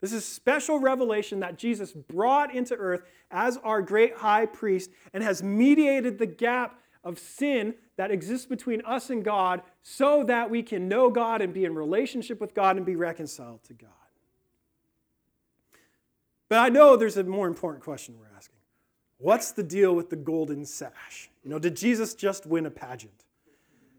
This 0.00 0.12
is 0.12 0.24
special 0.24 0.78
revelation 0.78 1.40
that 1.40 1.58
Jesus 1.58 1.92
brought 1.92 2.54
into 2.54 2.74
earth 2.74 3.02
as 3.30 3.56
our 3.58 3.82
great 3.82 4.16
high 4.16 4.46
priest 4.46 4.90
and 5.12 5.22
has 5.22 5.42
mediated 5.42 6.18
the 6.18 6.26
gap 6.26 6.80
of 7.02 7.18
sin 7.18 7.74
that 7.96 8.10
exists 8.10 8.46
between 8.46 8.82
us 8.84 9.10
and 9.10 9.24
God 9.24 9.62
so 9.82 10.22
that 10.24 10.50
we 10.50 10.62
can 10.62 10.88
know 10.88 11.10
God 11.10 11.42
and 11.42 11.52
be 11.52 11.64
in 11.64 11.74
relationship 11.74 12.40
with 12.40 12.54
God 12.54 12.76
and 12.76 12.86
be 12.86 12.96
reconciled 12.96 13.64
to 13.64 13.74
God. 13.74 13.90
But 16.48 16.58
I 16.58 16.68
know 16.68 16.96
there's 16.96 17.16
a 17.16 17.24
more 17.24 17.46
important 17.46 17.84
question 17.84 18.16
we're 18.18 18.36
asking. 18.36 18.56
What's 19.18 19.50
the 19.50 19.64
deal 19.64 19.94
with 19.94 20.10
the 20.10 20.16
golden 20.16 20.64
sash? 20.64 21.28
You 21.42 21.50
know, 21.50 21.58
did 21.58 21.76
Jesus 21.76 22.14
just 22.14 22.46
win 22.46 22.66
a 22.66 22.70
pageant? 22.70 23.24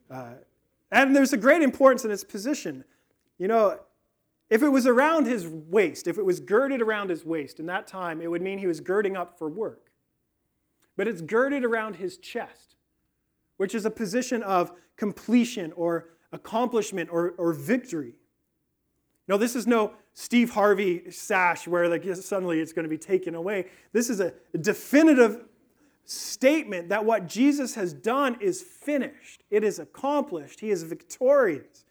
Uh, 0.10 0.34
and 0.92 1.16
there's 1.16 1.34
a 1.34 1.38
great 1.38 1.62
importance 1.62 2.06
in 2.06 2.12
its 2.12 2.24
position. 2.24 2.86
You 3.38 3.48
know, 3.48 3.80
if 4.50 4.64
it 4.64 4.70
was 4.70 4.88
around 4.88 5.26
his 5.26 5.48
waist, 5.48 6.08
if 6.08 6.18
it 6.18 6.26
was 6.26 6.40
girded 6.40 6.82
around 6.82 7.10
his 7.10 7.26
waist 7.26 7.60
in 7.60 7.66
that 7.68 7.88
time, 7.88 8.22
it 8.22 8.32
would 8.32 8.42
mean 8.42 8.60
he 8.60 8.68
was 8.68 8.80
girding 8.80 9.16
up 9.16 9.38
for 9.38 9.50
work. 9.50 9.92
But 10.98 11.08
it's 11.08 11.22
girded 11.22 11.64
around 11.64 11.96
his 11.98 12.18
chest 12.18 12.70
which 13.60 13.76
is 13.76 13.86
a 13.86 13.92
position 13.92 14.42
of 14.44 14.72
completion 14.96 15.74
or 15.74 16.12
accomplishment 16.32 17.10
or, 17.12 17.32
or 17.32 17.52
victory. 17.52 18.14
No, 19.28 19.38
this 19.38 19.54
is 19.54 19.68
no 19.68 19.92
Steve 20.14 20.52
Harvey 20.52 21.12
sash 21.12 21.68
where 21.68 21.90
like 21.90 22.06
suddenly 22.16 22.62
it's 22.62 22.72
going 22.72 22.84
to 22.84 22.90
be 22.90 22.98
taken 22.98 23.36
away. 23.36 23.66
This 23.92 24.10
is 24.10 24.22
a 24.22 24.34
definitive 24.62 25.44
statement 26.06 26.88
that 26.88 27.04
what 27.04 27.28
Jesus 27.28 27.76
has 27.76 27.92
done 27.92 28.38
is 28.40 28.62
finished. 28.62 29.44
It 29.52 29.66
is 29.66 29.78
accomplished. 29.78 30.62
He 30.62 30.70
is 30.70 30.84
victorious. 30.84 31.84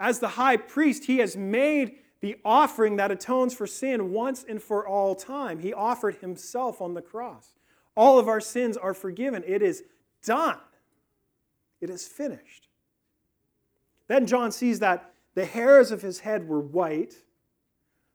As 0.00 0.18
the 0.18 0.28
high 0.28 0.56
priest, 0.56 1.04
he 1.04 1.18
has 1.18 1.36
made 1.36 1.98
the 2.22 2.36
offering 2.42 2.96
that 2.96 3.10
atones 3.10 3.54
for 3.54 3.66
sin 3.66 4.12
once 4.12 4.44
and 4.48 4.60
for 4.60 4.86
all 4.86 5.14
time. 5.14 5.58
He 5.58 5.74
offered 5.74 6.16
himself 6.16 6.80
on 6.80 6.94
the 6.94 7.02
cross. 7.02 7.52
All 7.94 8.18
of 8.18 8.26
our 8.26 8.40
sins 8.40 8.78
are 8.78 8.94
forgiven. 8.94 9.44
It 9.46 9.60
is 9.62 9.84
done. 10.24 10.58
It 11.82 11.90
is 11.90 12.08
finished. 12.08 12.68
Then 14.08 14.26
John 14.26 14.52
sees 14.52 14.80
that 14.80 15.12
the 15.34 15.44
hairs 15.44 15.90
of 15.90 16.02
his 16.02 16.20
head 16.20 16.48
were 16.48 16.60
white, 16.60 17.14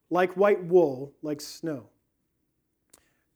like 0.09 0.35
white 0.35 0.63
wool, 0.63 1.13
like 1.21 1.39
snow. 1.39 1.89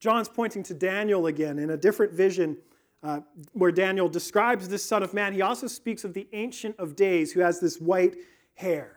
John's 0.00 0.28
pointing 0.28 0.62
to 0.64 0.74
Daniel 0.74 1.26
again 1.26 1.58
in 1.58 1.70
a 1.70 1.76
different 1.76 2.12
vision 2.12 2.56
uh, 3.02 3.20
where 3.52 3.72
Daniel 3.72 4.08
describes 4.08 4.68
this 4.68 4.84
Son 4.84 5.02
of 5.02 5.14
Man. 5.14 5.32
He 5.32 5.42
also 5.42 5.66
speaks 5.66 6.04
of 6.04 6.14
the 6.14 6.26
Ancient 6.32 6.76
of 6.78 6.96
Days 6.96 7.32
who 7.32 7.40
has 7.40 7.60
this 7.60 7.80
white 7.80 8.16
hair. 8.60 8.96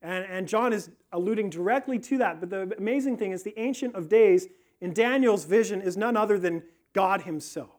And, 0.00 0.24
and 0.24 0.48
John 0.48 0.72
is 0.72 0.90
alluding 1.12 1.50
directly 1.50 1.98
to 1.98 2.18
that. 2.18 2.40
But 2.40 2.50
the 2.50 2.74
amazing 2.76 3.16
thing 3.18 3.32
is, 3.32 3.42
the 3.42 3.58
Ancient 3.58 3.94
of 3.94 4.08
Days 4.08 4.48
in 4.80 4.92
Daniel's 4.92 5.44
vision 5.44 5.80
is 5.80 5.96
none 5.96 6.16
other 6.16 6.38
than 6.38 6.62
God 6.92 7.22
Himself. 7.22 7.70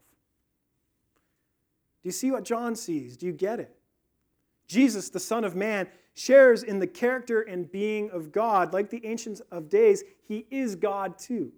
Do 2.02 2.08
you 2.08 2.12
see 2.12 2.32
what 2.32 2.46
John 2.46 2.76
sees? 2.76 3.18
Do 3.18 3.26
you 3.26 3.34
get 3.34 3.60
it? 3.60 3.76
Jesus, 4.68 5.10
the 5.10 5.20
Son 5.20 5.44
of 5.44 5.56
Man, 5.56 5.88
shares 6.14 6.64
in 6.64 6.80
the 6.80 6.88
character 6.88 7.42
and 7.42 7.70
being 7.72 8.10
of 8.12 8.32
God. 8.32 8.74
Like 8.74 8.90
the 8.90 9.06
Ancients 9.06 9.42
of 9.52 9.70
Days, 9.70 10.04
He 10.28 10.46
is 10.50 10.76
God 10.76 11.18
too. 11.18 11.52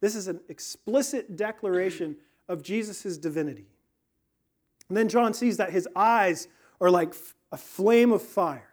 This 0.00 0.14
is 0.14 0.28
an 0.28 0.40
explicit 0.48 1.36
declaration 1.36 2.16
of 2.48 2.62
Jesus' 2.62 3.18
divinity. 3.18 3.66
And 4.88 4.96
then 4.96 5.08
John 5.08 5.34
sees 5.34 5.56
that 5.58 5.70
his 5.70 5.88
eyes 5.94 6.48
are 6.80 6.90
like 6.90 7.14
a 7.52 7.56
flame 7.56 8.12
of 8.12 8.22
fire. 8.22 8.68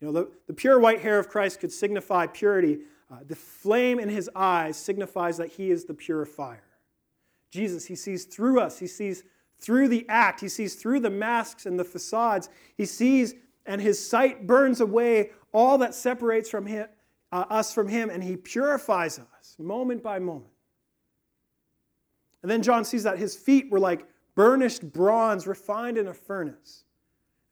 You 0.00 0.08
know, 0.08 0.12
the, 0.12 0.30
the 0.48 0.52
pure 0.52 0.78
white 0.80 1.00
hair 1.00 1.18
of 1.18 1.28
Christ 1.28 1.60
could 1.60 1.72
signify 1.72 2.26
purity. 2.26 2.80
Uh, 3.10 3.18
the 3.26 3.36
flame 3.36 4.00
in 4.00 4.08
his 4.08 4.28
eyes 4.34 4.76
signifies 4.76 5.36
that 5.36 5.48
he 5.48 5.70
is 5.70 5.84
the 5.84 5.94
purifier. 5.94 6.64
Jesus, 7.50 7.86
he 7.86 7.94
sees 7.94 8.24
through 8.24 8.60
us, 8.60 8.78
he 8.78 8.86
sees 8.86 9.24
through 9.60 9.88
the 9.88 10.04
act, 10.08 10.40
he 10.40 10.48
sees 10.48 10.74
through 10.74 11.00
the 11.00 11.10
masks 11.10 11.66
and 11.66 11.78
the 11.78 11.84
facades. 11.84 12.48
He 12.76 12.86
sees, 12.86 13.34
and 13.66 13.80
his 13.80 14.04
sight 14.04 14.46
burns 14.46 14.80
away 14.80 15.30
all 15.52 15.78
that 15.78 15.94
separates 15.94 16.48
from 16.50 16.66
him, 16.66 16.88
uh, 17.30 17.44
us 17.50 17.72
from 17.72 17.86
him, 17.86 18.10
and 18.10 18.24
he 18.24 18.36
purifies 18.36 19.18
us 19.18 19.42
moment 19.62 20.02
by 20.02 20.18
moment. 20.18 20.50
And 22.42 22.50
then 22.50 22.62
John 22.62 22.84
sees 22.84 23.04
that 23.04 23.18
his 23.18 23.36
feet 23.36 23.70
were 23.70 23.78
like 23.78 24.06
burnished 24.34 24.92
bronze 24.92 25.46
refined 25.46 25.96
in 25.96 26.08
a 26.08 26.14
furnace. 26.14 26.84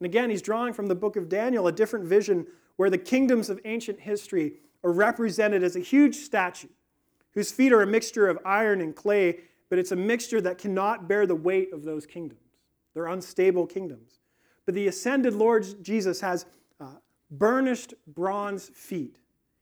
And 0.00 0.06
again, 0.06 0.30
he's 0.30 0.42
drawing 0.42 0.72
from 0.72 0.86
the 0.86 0.94
book 0.94 1.16
of 1.16 1.28
Daniel 1.28 1.66
a 1.66 1.72
different 1.72 2.06
vision 2.06 2.46
where 2.76 2.90
the 2.90 2.98
kingdoms 2.98 3.50
of 3.50 3.60
ancient 3.64 4.00
history 4.00 4.54
are 4.82 4.92
represented 4.92 5.62
as 5.62 5.76
a 5.76 5.80
huge 5.80 6.16
statue 6.16 6.68
whose 7.32 7.52
feet 7.52 7.72
are 7.72 7.82
a 7.82 7.86
mixture 7.86 8.28
of 8.28 8.38
iron 8.44 8.80
and 8.80 8.96
clay, 8.96 9.40
but 9.68 9.78
it's 9.78 9.92
a 9.92 9.96
mixture 9.96 10.40
that 10.40 10.58
cannot 10.58 11.06
bear 11.06 11.26
the 11.26 11.34
weight 11.34 11.72
of 11.72 11.84
those 11.84 12.06
kingdoms. 12.06 12.40
They're 12.94 13.06
unstable 13.06 13.66
kingdoms. 13.66 14.18
But 14.66 14.74
the 14.74 14.88
ascended 14.88 15.34
Lord 15.34 15.66
Jesus 15.82 16.20
has 16.22 16.46
uh, 16.80 16.94
burnished 17.30 17.94
bronze 18.06 18.70
feet. 18.70 19.18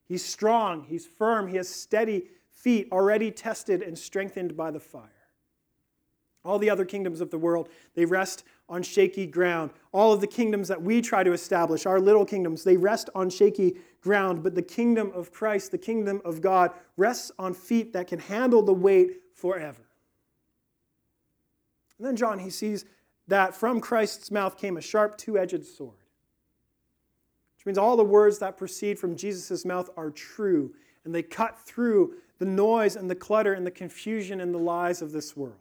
He's 0.06 0.24
strong, 0.24 0.84
he's 0.84 1.06
firm, 1.06 1.48
he 1.48 1.56
has 1.56 1.68
steady 1.68 2.28
feet 2.50 2.88
already 2.90 3.30
tested 3.30 3.82
and 3.82 3.98
strengthened 3.98 4.56
by 4.56 4.70
the 4.70 4.80
fire. 4.80 5.17
All 6.48 6.58
the 6.58 6.70
other 6.70 6.86
kingdoms 6.86 7.20
of 7.20 7.30
the 7.30 7.36
world, 7.36 7.68
they 7.94 8.06
rest 8.06 8.42
on 8.70 8.82
shaky 8.82 9.26
ground. 9.26 9.70
All 9.92 10.14
of 10.14 10.22
the 10.22 10.26
kingdoms 10.26 10.66
that 10.68 10.80
we 10.80 11.02
try 11.02 11.22
to 11.22 11.34
establish, 11.34 11.84
our 11.84 12.00
little 12.00 12.24
kingdoms, 12.24 12.64
they 12.64 12.78
rest 12.78 13.10
on 13.14 13.28
shaky 13.28 13.76
ground. 14.00 14.42
But 14.42 14.54
the 14.54 14.62
kingdom 14.62 15.12
of 15.14 15.30
Christ, 15.30 15.72
the 15.72 15.78
kingdom 15.78 16.22
of 16.24 16.40
God, 16.40 16.70
rests 16.96 17.30
on 17.38 17.52
feet 17.52 17.92
that 17.92 18.06
can 18.06 18.18
handle 18.18 18.62
the 18.62 18.72
weight 18.72 19.20
forever. 19.34 19.82
And 21.98 22.06
then 22.06 22.16
John, 22.16 22.38
he 22.38 22.48
sees 22.48 22.86
that 23.26 23.54
from 23.54 23.78
Christ's 23.78 24.30
mouth 24.30 24.56
came 24.56 24.78
a 24.78 24.80
sharp 24.80 25.18
two 25.18 25.38
edged 25.38 25.66
sword, 25.66 25.98
which 27.58 27.66
means 27.66 27.76
all 27.76 27.94
the 27.94 28.04
words 28.04 28.38
that 28.38 28.56
proceed 28.56 28.98
from 28.98 29.16
Jesus' 29.16 29.66
mouth 29.66 29.90
are 29.98 30.10
true, 30.10 30.72
and 31.04 31.14
they 31.14 31.22
cut 31.22 31.58
through 31.60 32.14
the 32.38 32.46
noise 32.46 32.96
and 32.96 33.10
the 33.10 33.14
clutter 33.14 33.52
and 33.52 33.66
the 33.66 33.70
confusion 33.70 34.40
and 34.40 34.54
the 34.54 34.58
lies 34.58 35.02
of 35.02 35.12
this 35.12 35.36
world. 35.36 35.58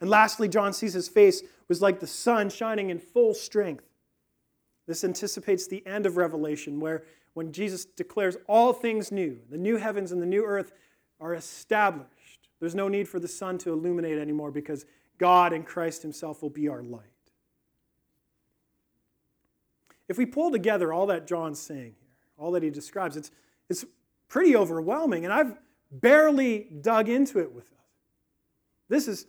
And 0.00 0.10
lastly, 0.10 0.48
John 0.48 0.72
sees 0.72 0.92
his 0.92 1.08
face 1.08 1.42
was 1.68 1.82
like 1.82 2.00
the 2.00 2.06
sun 2.06 2.50
shining 2.50 2.90
in 2.90 2.98
full 2.98 3.34
strength. 3.34 3.84
This 4.86 5.02
anticipates 5.02 5.66
the 5.66 5.84
end 5.86 6.06
of 6.06 6.16
Revelation, 6.16 6.80
where 6.80 7.04
when 7.34 7.52
Jesus 7.52 7.84
declares 7.84 8.36
all 8.46 8.72
things 8.72 9.10
new, 9.10 9.38
the 9.50 9.58
new 9.58 9.76
heavens 9.76 10.12
and 10.12 10.22
the 10.22 10.26
new 10.26 10.44
earth 10.44 10.72
are 11.20 11.34
established. 11.34 12.48
There's 12.60 12.74
no 12.74 12.88
need 12.88 13.08
for 13.08 13.18
the 13.18 13.28
sun 13.28 13.58
to 13.58 13.72
illuminate 13.72 14.18
anymore 14.18 14.50
because 14.50 14.86
God 15.18 15.52
and 15.52 15.66
Christ 15.66 16.02
Himself 16.02 16.42
will 16.42 16.50
be 16.50 16.68
our 16.68 16.82
light. 16.82 17.02
If 20.08 20.18
we 20.18 20.26
pull 20.26 20.50
together 20.50 20.92
all 20.92 21.06
that 21.06 21.26
John's 21.26 21.60
saying 21.60 21.94
here, 21.98 22.16
all 22.38 22.52
that 22.52 22.62
he 22.62 22.70
describes, 22.70 23.16
it's, 23.16 23.30
it's 23.68 23.84
pretty 24.28 24.54
overwhelming, 24.54 25.24
and 25.24 25.32
I've 25.32 25.56
barely 25.90 26.68
dug 26.80 27.08
into 27.08 27.40
it 27.40 27.52
with 27.52 27.64
us. 27.72 27.78
This 28.88 29.08
is 29.08 29.26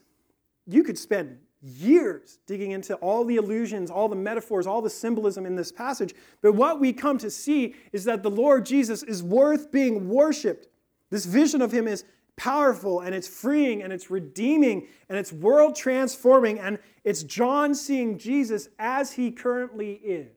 you 0.67 0.83
could 0.83 0.97
spend 0.97 1.37
years 1.61 2.39
digging 2.45 2.71
into 2.71 2.95
all 2.95 3.25
the 3.25 3.37
allusions, 3.37 3.89
all 3.89 4.07
the 4.07 4.15
metaphors, 4.15 4.67
all 4.67 4.81
the 4.81 4.89
symbolism 4.89 5.45
in 5.45 5.55
this 5.55 5.71
passage. 5.71 6.13
But 6.41 6.53
what 6.53 6.79
we 6.79 6.93
come 6.93 7.17
to 7.19 7.31
see 7.31 7.75
is 7.91 8.03
that 8.03 8.21
the 8.21 8.29
Lord 8.29 8.65
Jesus 8.65 9.01
is 9.03 9.23
worth 9.23 9.71
being 9.71 10.07
worshiped. 10.07 10.67
This 11.09 11.25
vision 11.25 11.61
of 11.61 11.71
him 11.71 11.87
is 11.87 12.03
powerful 12.35 13.01
and 13.01 13.15
it's 13.15 13.27
freeing 13.27 13.81
and 13.81 13.91
it's 13.91 14.11
redeeming 14.11 14.87
and 15.09 15.17
it's 15.17 15.33
world 15.33 15.75
transforming 15.75 16.59
and 16.59 16.77
it's 17.03 17.23
John 17.23 17.73
seeing 17.73 18.19
Jesus 18.19 18.69
as 18.77 19.13
he 19.13 19.31
currently 19.31 19.93
is. 19.93 20.29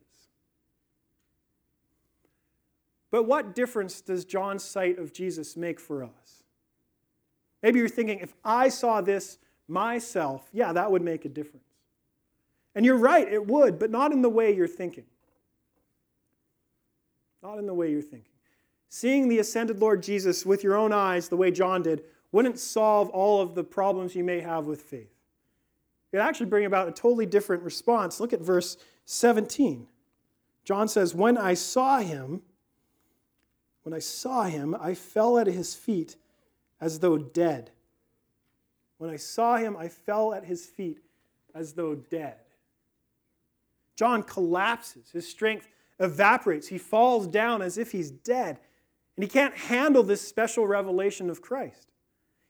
But 3.11 3.25
what 3.25 3.55
difference 3.55 4.01
does 4.01 4.25
John's 4.25 4.63
sight 4.63 4.99
of 4.99 5.13
Jesus 5.13 5.57
make 5.57 5.81
for 5.81 6.05
us? 6.05 6.45
Maybe 7.63 7.79
you're 7.81 7.89
thinking, 7.89 8.21
if 8.21 8.33
I 8.45 8.69
saw 8.69 9.01
this 9.01 9.39
myself, 9.71 10.49
yeah, 10.53 10.73
that 10.73 10.91
would 10.91 11.03
make 11.03 11.25
a 11.25 11.29
difference. 11.29 11.65
And 12.75 12.85
you're 12.85 12.97
right, 12.97 13.27
it 13.27 13.47
would, 13.47 13.79
but 13.79 13.91
not 13.91 14.13
in 14.13 14.23
the 14.23 14.29
way 14.29 14.55
you're 14.55 14.69
thinking. 14.69 15.05
Not 17.43 17.59
in 17.59 17.67
the 17.67 17.75
way 17.75 17.91
you're 17.91 18.03
thinking. 18.03 18.31
Seeing 18.89 19.29
the 19.29 19.39
ascended 19.39 19.79
Lord 19.79 20.03
Jesus 20.03 20.45
with 20.45 20.63
your 20.63 20.77
own 20.77 20.93
eyes, 20.93 21.29
the 21.29 21.37
way 21.37 21.51
John 21.51 21.83
did, 21.83 22.05
wouldn't 22.33 22.59
solve 22.59 23.09
all 23.11 23.41
of 23.41 23.55
the 23.55 23.65
problems 23.65 24.15
you 24.15 24.25
may 24.25 24.41
have 24.41 24.67
with 24.67 24.83
faith. 24.83 25.15
It 26.13 26.19
actually 26.19 26.47
bring 26.47 26.65
about 26.65 26.89
a 26.89 26.93
totally 26.93 27.27
different 27.27 27.63
response. 27.63 28.21
Look 28.21 28.33
at 28.33 28.41
verse 28.41 28.77
17. 29.05 29.87
John 30.65 30.89
says, 30.89 31.15
When 31.15 31.39
I 31.39 31.55
saw 31.55 32.01
him, 32.01 32.43
when 33.83 33.95
I 33.95 34.01
saw 34.01 34.45
him, 34.45 34.77
I 34.79 34.95
fell 34.95 35.39
at 35.39 35.47
his 35.47 35.75
feet 35.75 36.17
as 36.81 36.99
though 36.99 37.19
dead. 37.19 37.71
When 39.01 39.09
I 39.09 39.17
saw 39.17 39.57
him, 39.57 39.79
I 39.79 39.89
fell 39.89 40.35
at 40.35 40.45
his 40.45 40.67
feet 40.67 41.01
as 41.55 41.73
though 41.73 41.95
dead. 41.95 42.37
John 43.97 44.23
collapses. 44.23 45.11
His 45.11 45.27
strength 45.27 45.69
evaporates. 45.99 46.69
He 46.69 46.77
falls 46.77 47.27
down 47.27 47.63
as 47.63 47.79
if 47.79 47.93
he's 47.93 48.11
dead. 48.11 48.59
And 49.17 49.25
he 49.25 49.29
can't 49.31 49.57
handle 49.57 50.03
this 50.03 50.21
special 50.21 50.67
revelation 50.67 51.31
of 51.31 51.41
Christ. 51.41 51.89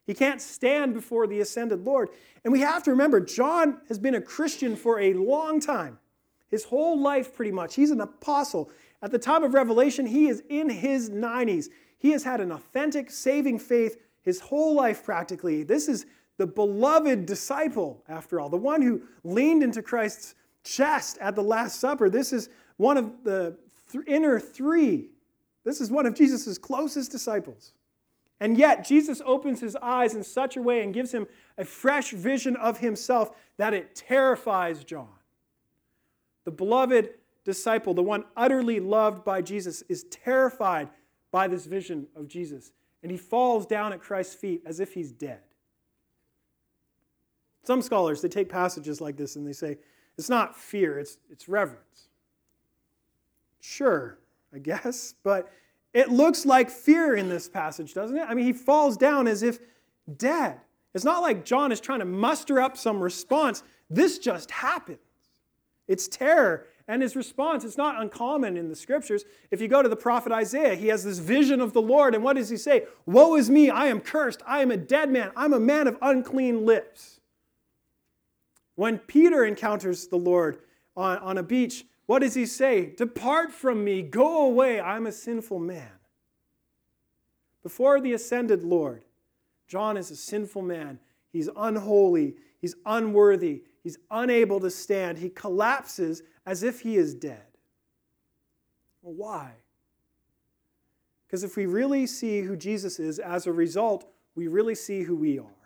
He 0.09 0.13
can't 0.13 0.43
stand 0.43 0.93
before 0.93 1.29
the 1.29 1.39
ascended 1.39 1.85
Lord. 1.85 2.09
And 2.43 2.53
we 2.53 2.59
have 2.63 2.83
to 2.83 2.91
remember, 2.91 3.21
John 3.21 3.81
has 3.87 4.01
been 4.01 4.17
a 4.17 4.21
Christian 4.21 4.75
for 4.75 4.99
a 4.99 5.13
long 5.15 5.61
time. 5.61 6.01
His 6.49 6.65
whole 6.65 7.01
life, 7.01 7.33
pretty 7.33 7.53
much. 7.53 7.77
He's 7.77 7.93
an 7.93 8.01
apostle. 8.01 8.73
At 9.03 9.13
the 9.13 9.21
time 9.21 9.45
of 9.45 9.55
Revelation, 9.55 10.05
he 10.05 10.27
is 10.27 10.43
in 10.49 10.69
his 10.69 11.11
90s. 11.11 11.69
He 11.97 12.11
has 12.11 12.25
had 12.25 12.41
an 12.41 12.51
authentic, 12.51 13.09
saving 13.09 13.61
faith 13.61 13.99
his 14.23 14.41
whole 14.41 14.75
life, 14.75 15.05
practically. 15.05 15.63
This 15.63 15.89
is 15.89 16.07
the 16.41 16.47
beloved 16.47 17.27
disciple, 17.27 18.03
after 18.09 18.41
all, 18.41 18.49
the 18.49 18.57
one 18.57 18.81
who 18.81 19.03
leaned 19.25 19.63
into 19.63 19.83
Christ's 19.83 20.35
chest 20.65 21.19
at 21.21 21.35
the 21.35 21.43
Last 21.43 21.79
Supper. 21.79 22.09
This 22.09 22.33
is 22.33 22.49
one 22.79 22.97
of 22.97 23.25
the 23.25 23.59
th- 23.93 24.05
inner 24.07 24.41
three. 24.41 25.11
This 25.65 25.83
is 25.83 25.91
one 25.91 26.07
of 26.07 26.15
Jesus' 26.15 26.57
closest 26.57 27.13
disciples. 27.13 27.73
And 28.41 28.57
yet, 28.57 28.87
Jesus 28.87 29.21
opens 29.27 29.61
his 29.61 29.77
eyes 29.77 30.15
in 30.15 30.25
such 30.25 30.57
a 30.57 30.63
way 30.63 30.83
and 30.83 30.95
gives 30.95 31.13
him 31.13 31.27
a 31.59 31.65
fresh 31.67 32.13
vision 32.13 32.57
of 32.57 32.79
himself 32.79 33.37
that 33.59 33.75
it 33.75 33.95
terrifies 33.95 34.83
John. 34.83 35.09
The 36.45 36.53
beloved 36.53 37.11
disciple, 37.45 37.93
the 37.93 38.03
one 38.03 38.25
utterly 38.35 38.81
loved 38.81 39.27
by 39.27 39.43
Jesus, 39.43 39.83
is 39.91 40.05
terrified 40.05 40.89
by 41.33 41.49
this 41.49 41.67
vision 41.67 42.07
of 42.17 42.29
Jesus. 42.29 42.73
And 43.03 43.13
he 43.13 43.19
falls 43.19 43.67
down 43.67 43.93
at 43.93 44.01
Christ's 44.01 44.37
feet 44.37 44.63
as 44.65 44.81
if 44.81 44.95
he's 44.95 45.13
dead. 45.13 45.41
Some 47.63 47.83
scholars, 47.83 48.23
they 48.23 48.29
take 48.29 48.49
passages 48.49 49.01
like 49.01 49.17
this 49.17 49.37
and 49.37 49.47
they 49.47 49.53
say, 49.53 49.79
it's 50.17 50.29
not 50.29 50.57
fear, 50.57 50.99
it's, 50.99 51.19
it's 51.31 51.49
reverence. 51.49 52.09
Sure, 53.61 54.19
I 54.55 54.59
guess, 54.59 55.15
but 55.23 55.49
it 55.93 56.11
looks 56.11 56.47
like 56.47 56.71
fear 56.71 57.17
in 57.17 57.29
this 57.29 57.49
passage, 57.49 57.95
doesn't 57.95 58.17
it? 58.17 58.27
I 58.29 58.35
mean, 58.35 58.45
he 58.45 58.53
falls 58.53 58.97
down 58.97 59.27
as 59.27 59.43
if 59.43 59.59
dead. 60.17 60.61
It's 60.95 61.05
not 61.05 61.23
like 61.23 61.45
John 61.45 61.73
is 61.73 61.81
trying 61.81 62.01
to 62.01 62.05
muster 62.05 62.61
up 62.61 62.77
some 62.77 63.01
response. 63.01 63.63
This 63.89 64.19
just 64.19 64.51
happens. 64.51 64.99
It's 65.87 66.07
terror 66.07 66.67
And 66.87 67.03
his 67.03 67.15
response 67.15 67.63
is 67.65 67.77
not 67.77 68.01
uncommon 68.01 68.57
in 68.57 68.69
the 68.69 68.75
scriptures. 68.75 69.25
If 69.53 69.61
you 69.61 69.69
go 69.69 69.81
to 69.81 69.89
the 69.89 69.97
prophet 69.97 70.33
Isaiah, 70.33 70.75
he 70.75 70.89
has 70.89 71.05
this 71.05 71.19
vision 71.19 71.61
of 71.61 71.73
the 71.73 71.83
Lord. 71.83 72.17
And 72.17 72.25
what 72.25 72.35
does 72.35 72.49
he 72.49 72.57
say? 72.57 72.87
Woe 73.07 73.37
is 73.37 73.49
me, 73.49 73.71
I 73.71 73.87
am 73.87 74.01
cursed. 74.01 74.43
I 74.45 74.61
am 74.63 74.73
a 74.73 74.77
dead 74.77 75.11
man. 75.11 75.31
I'm 75.37 75.53
a 75.53 75.61
man 75.61 75.87
of 75.87 75.97
unclean 76.03 76.67
lips. 76.67 77.20
When 78.81 78.97
Peter 78.97 79.45
encounters 79.45 80.07
the 80.07 80.17
Lord 80.17 80.61
on, 80.97 81.19
on 81.19 81.37
a 81.37 81.43
beach, 81.43 81.85
what 82.07 82.21
does 82.21 82.33
he 82.33 82.47
say? 82.47 82.95
Depart 82.97 83.53
from 83.53 83.85
me, 83.85 84.01
go 84.01 84.47
away, 84.47 84.81
I'm 84.81 85.07
a 85.07 85.13
sinful 85.13 85.59
man. 85.59 85.91
Before 87.63 88.01
the 88.01 88.15
ascended 88.15 88.65
Lord, 88.65 89.05
John 89.69 89.99
is 89.99 90.11
a 90.11 90.17
sinful 90.17 90.63
man. 90.63 90.99
He's 91.31 91.51
unholy, 91.55 92.37
he's 92.59 92.75
unworthy, 92.87 93.65
he's 93.83 93.99
unable 94.11 94.61
to 94.61 94.71
stand. 94.71 95.19
He 95.19 95.29
collapses 95.29 96.23
as 96.47 96.63
if 96.63 96.81
he 96.81 96.97
is 96.97 97.13
dead. 97.13 97.49
Well, 99.03 99.13
why? 99.13 99.53
Because 101.27 101.45
if 101.45 101.55
we 101.55 101.67
really 101.67 102.07
see 102.07 102.41
who 102.41 102.57
Jesus 102.57 102.99
is, 102.99 103.19
as 103.19 103.47
a 103.47 103.53
result, 103.53 104.11
we 104.35 104.49
really 104.49 104.75
see 104.75 105.03
who 105.03 105.17
we 105.17 105.39
are. 105.39 105.60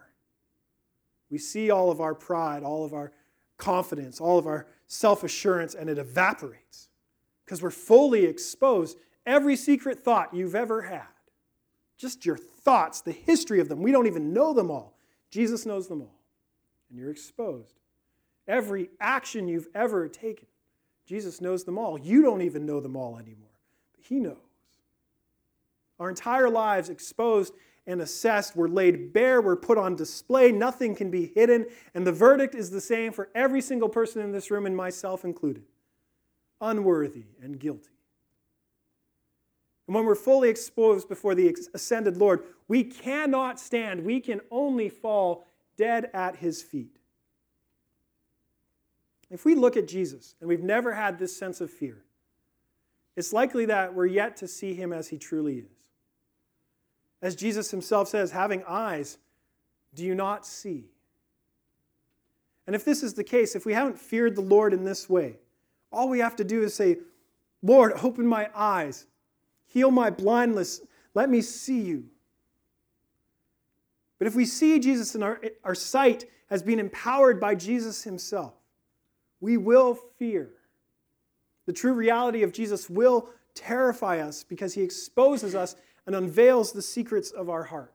We 1.34 1.38
see 1.38 1.68
all 1.68 1.90
of 1.90 2.00
our 2.00 2.14
pride, 2.14 2.62
all 2.62 2.84
of 2.84 2.94
our 2.94 3.10
confidence, 3.56 4.20
all 4.20 4.38
of 4.38 4.46
our 4.46 4.68
self 4.86 5.24
assurance, 5.24 5.74
and 5.74 5.90
it 5.90 5.98
evaporates 5.98 6.90
because 7.44 7.60
we're 7.60 7.72
fully 7.72 8.24
exposed. 8.24 8.96
Every 9.26 9.56
secret 9.56 9.98
thought 9.98 10.32
you've 10.32 10.54
ever 10.54 10.82
had, 10.82 11.08
just 11.96 12.24
your 12.24 12.36
thoughts, 12.36 13.00
the 13.00 13.10
history 13.10 13.58
of 13.58 13.68
them, 13.68 13.82
we 13.82 13.90
don't 13.90 14.06
even 14.06 14.32
know 14.32 14.54
them 14.54 14.70
all. 14.70 14.96
Jesus 15.28 15.66
knows 15.66 15.88
them 15.88 16.02
all, 16.02 16.20
and 16.88 17.00
you're 17.00 17.10
exposed. 17.10 17.80
Every 18.46 18.90
action 19.00 19.48
you've 19.48 19.66
ever 19.74 20.06
taken, 20.06 20.46
Jesus 21.04 21.40
knows 21.40 21.64
them 21.64 21.78
all. 21.78 21.98
You 21.98 22.22
don't 22.22 22.42
even 22.42 22.64
know 22.64 22.78
them 22.78 22.94
all 22.96 23.18
anymore, 23.18 23.58
but 23.96 24.04
He 24.04 24.20
knows. 24.20 24.36
Our 25.98 26.10
entire 26.10 26.48
lives 26.48 26.90
exposed 26.90 27.54
and 27.86 28.00
assessed, 28.00 28.56
we're 28.56 28.68
laid 28.68 29.12
bare, 29.12 29.42
we're 29.42 29.56
put 29.56 29.76
on 29.76 29.94
display, 29.94 30.50
nothing 30.50 30.94
can 30.94 31.10
be 31.10 31.32
hidden, 31.34 31.66
and 31.94 32.06
the 32.06 32.12
verdict 32.12 32.54
is 32.54 32.70
the 32.70 32.80
same 32.80 33.12
for 33.12 33.28
every 33.34 33.60
single 33.60 33.88
person 33.88 34.22
in 34.22 34.32
this 34.32 34.50
room, 34.50 34.66
and 34.66 34.76
myself 34.76 35.24
included 35.24 35.64
unworthy 36.60 37.24
and 37.42 37.58
guilty. 37.58 37.90
And 39.86 39.94
when 39.94 40.06
we're 40.06 40.14
fully 40.14 40.48
exposed 40.48 41.08
before 41.08 41.34
the 41.34 41.54
ascended 41.74 42.16
Lord, 42.16 42.44
we 42.68 42.84
cannot 42.84 43.60
stand. 43.60 44.02
We 44.02 44.20
can 44.20 44.40
only 44.50 44.88
fall 44.88 45.46
dead 45.76 46.10
at 46.14 46.36
his 46.36 46.62
feet. 46.62 46.96
If 49.30 49.44
we 49.44 49.54
look 49.54 49.76
at 49.76 49.88
Jesus 49.88 50.36
and 50.40 50.48
we've 50.48 50.62
never 50.62 50.94
had 50.94 51.18
this 51.18 51.36
sense 51.36 51.60
of 51.60 51.70
fear, 51.70 52.02
it's 53.16 53.32
likely 53.32 53.66
that 53.66 53.94
we're 53.94 54.06
yet 54.06 54.36
to 54.38 54.48
see 54.48 54.74
him 54.74 54.92
as 54.92 55.08
he 55.08 55.18
truly 55.18 55.58
is. 55.58 55.73
As 57.24 57.34
Jesus 57.34 57.70
himself 57.70 58.08
says, 58.08 58.32
having 58.32 58.62
eyes, 58.68 59.16
do 59.94 60.04
you 60.04 60.14
not 60.14 60.44
see? 60.46 60.84
And 62.66 62.76
if 62.76 62.84
this 62.84 63.02
is 63.02 63.14
the 63.14 63.24
case, 63.24 63.56
if 63.56 63.64
we 63.64 63.72
haven't 63.72 63.98
feared 63.98 64.37
the 64.37 64.42
Lord 64.42 64.74
in 64.74 64.84
this 64.84 65.08
way, 65.08 65.38
all 65.90 66.10
we 66.10 66.18
have 66.18 66.37
to 66.37 66.44
do 66.44 66.62
is 66.62 66.74
say, 66.74 66.98
Lord, 67.62 67.94
open 68.02 68.26
my 68.26 68.50
eyes, 68.54 69.06
heal 69.64 69.90
my 69.90 70.10
blindness, 70.10 70.82
let 71.14 71.30
me 71.30 71.40
see 71.40 71.80
you. 71.80 72.04
But 74.18 74.28
if 74.28 74.34
we 74.34 74.44
see 74.44 74.78
Jesus 74.78 75.14
in 75.14 75.22
our, 75.22 75.40
our 75.64 75.74
sight 75.74 76.26
as 76.50 76.62
being 76.62 76.78
empowered 76.78 77.40
by 77.40 77.54
Jesus 77.54 78.04
himself, 78.04 78.52
we 79.40 79.56
will 79.56 79.94
fear. 80.18 80.50
The 81.64 81.72
true 81.72 81.94
reality 81.94 82.42
of 82.42 82.52
Jesus 82.52 82.90
will 82.90 83.30
terrify 83.54 84.18
us 84.18 84.44
because 84.44 84.74
he 84.74 84.82
exposes 84.82 85.54
us 85.54 85.74
and 86.06 86.14
unveils 86.14 86.72
the 86.72 86.82
secrets 86.82 87.30
of 87.30 87.48
our 87.48 87.64
hearts. 87.64 87.90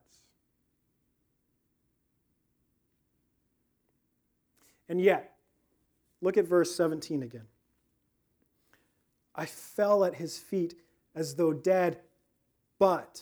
And 4.88 5.00
yet, 5.00 5.36
look 6.22 6.38
at 6.38 6.46
verse 6.46 6.76
17 6.76 7.22
again. 7.22 7.46
I 9.36 9.46
fell 9.46 10.04
at 10.04 10.16
his 10.16 10.38
feet 10.38 10.76
as 11.16 11.36
though 11.36 11.54
dead, 11.54 12.00
but 12.80 13.22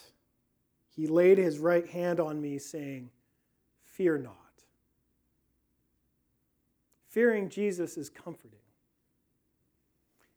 he 0.95 1.07
laid 1.07 1.37
his 1.37 1.59
right 1.59 1.87
hand 1.87 2.19
on 2.19 2.41
me, 2.41 2.57
saying, 2.57 3.11
Fear 3.83 4.19
not. 4.19 4.33
Fearing 7.09 7.49
Jesus 7.49 7.97
is 7.97 8.09
comforting. 8.09 8.59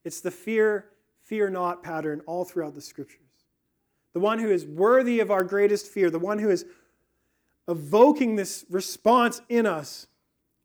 It's 0.04 0.20
the 0.20 0.30
fear, 0.30 0.86
fear 1.22 1.50
not 1.50 1.82
pattern 1.82 2.22
all 2.26 2.44
throughout 2.44 2.74
the 2.74 2.80
scriptures. 2.80 3.29
The 4.12 4.20
one 4.20 4.38
who 4.38 4.50
is 4.50 4.66
worthy 4.66 5.20
of 5.20 5.30
our 5.30 5.44
greatest 5.44 5.86
fear, 5.86 6.10
the 6.10 6.18
one 6.18 6.38
who 6.38 6.50
is 6.50 6.64
evoking 7.68 8.36
this 8.36 8.64
response 8.68 9.40
in 9.48 9.66
us, 9.66 10.06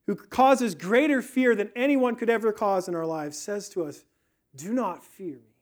who 0.08 0.16
causes 0.16 0.76
greater 0.76 1.22
fear 1.22 1.56
than 1.56 1.72
anyone 1.76 2.16
could 2.16 2.30
ever 2.30 2.52
cause 2.52 2.88
in 2.88 2.96
our 2.96 3.06
lives, 3.06 3.38
says 3.38 3.70
to 3.70 3.84
us, 3.84 4.04
Do 4.56 4.74
not 4.74 5.04
fear 5.04 5.36
me. 5.36 5.56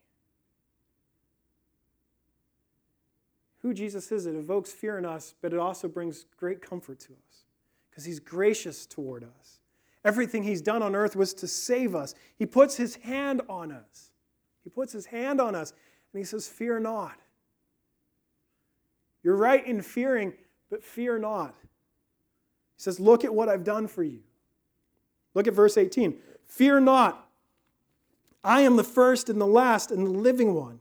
Who 3.64 3.74
Jesus 3.74 4.12
is, 4.12 4.26
it 4.26 4.36
evokes 4.36 4.72
fear 4.72 4.98
in 4.98 5.06
us, 5.06 5.36
but 5.42 5.54
it 5.54 5.60
also 5.60 5.88
brings 5.88 6.26
great 6.38 6.62
comfort 6.62 7.00
to 7.00 7.14
us 7.14 7.46
because 7.90 8.04
he's 8.04 8.20
gracious 8.20 8.86
toward 8.86 9.24
us. 9.24 9.60
Everything 10.04 10.44
he's 10.44 10.62
done 10.62 10.84
on 10.84 10.96
earth 10.96 11.16
was 11.16 11.34
to 11.36 11.48
save 11.48 11.96
us. 11.96 12.14
He 12.36 12.46
puts 12.46 12.76
his 12.76 12.96
hand 12.96 13.42
on 13.48 13.72
us. 13.72 14.12
He 14.66 14.70
puts 14.70 14.92
his 14.92 15.06
hand 15.06 15.40
on 15.40 15.56
us 15.56 15.72
and 16.12 16.20
he 16.20 16.26
says, 16.26 16.48
Fear 16.48 16.82
not. 16.82 17.18
You're 19.24 19.38
right 19.38 19.66
in 19.66 19.82
fearing, 19.82 20.34
but 20.70 20.84
fear 20.84 21.18
not. 21.18 21.56
He 22.76 22.84
says, 22.84 23.00
Look 23.00 23.24
at 23.24 23.34
what 23.34 23.50
I've 23.50 23.64
done 23.64 23.88
for 23.88 24.04
you. 24.04 24.20
Look 25.34 25.48
at 25.48 25.54
verse 25.54 25.78
18. 25.78 26.18
Fear 26.46 26.82
not. 26.82 27.28
I 28.44 28.62
am 28.62 28.76
the 28.76 28.84
first 28.84 29.30
and 29.30 29.40
the 29.40 29.48
last 29.48 29.92
and 29.92 30.06
the 30.06 30.12
living 30.12 30.54
one. 30.54 30.80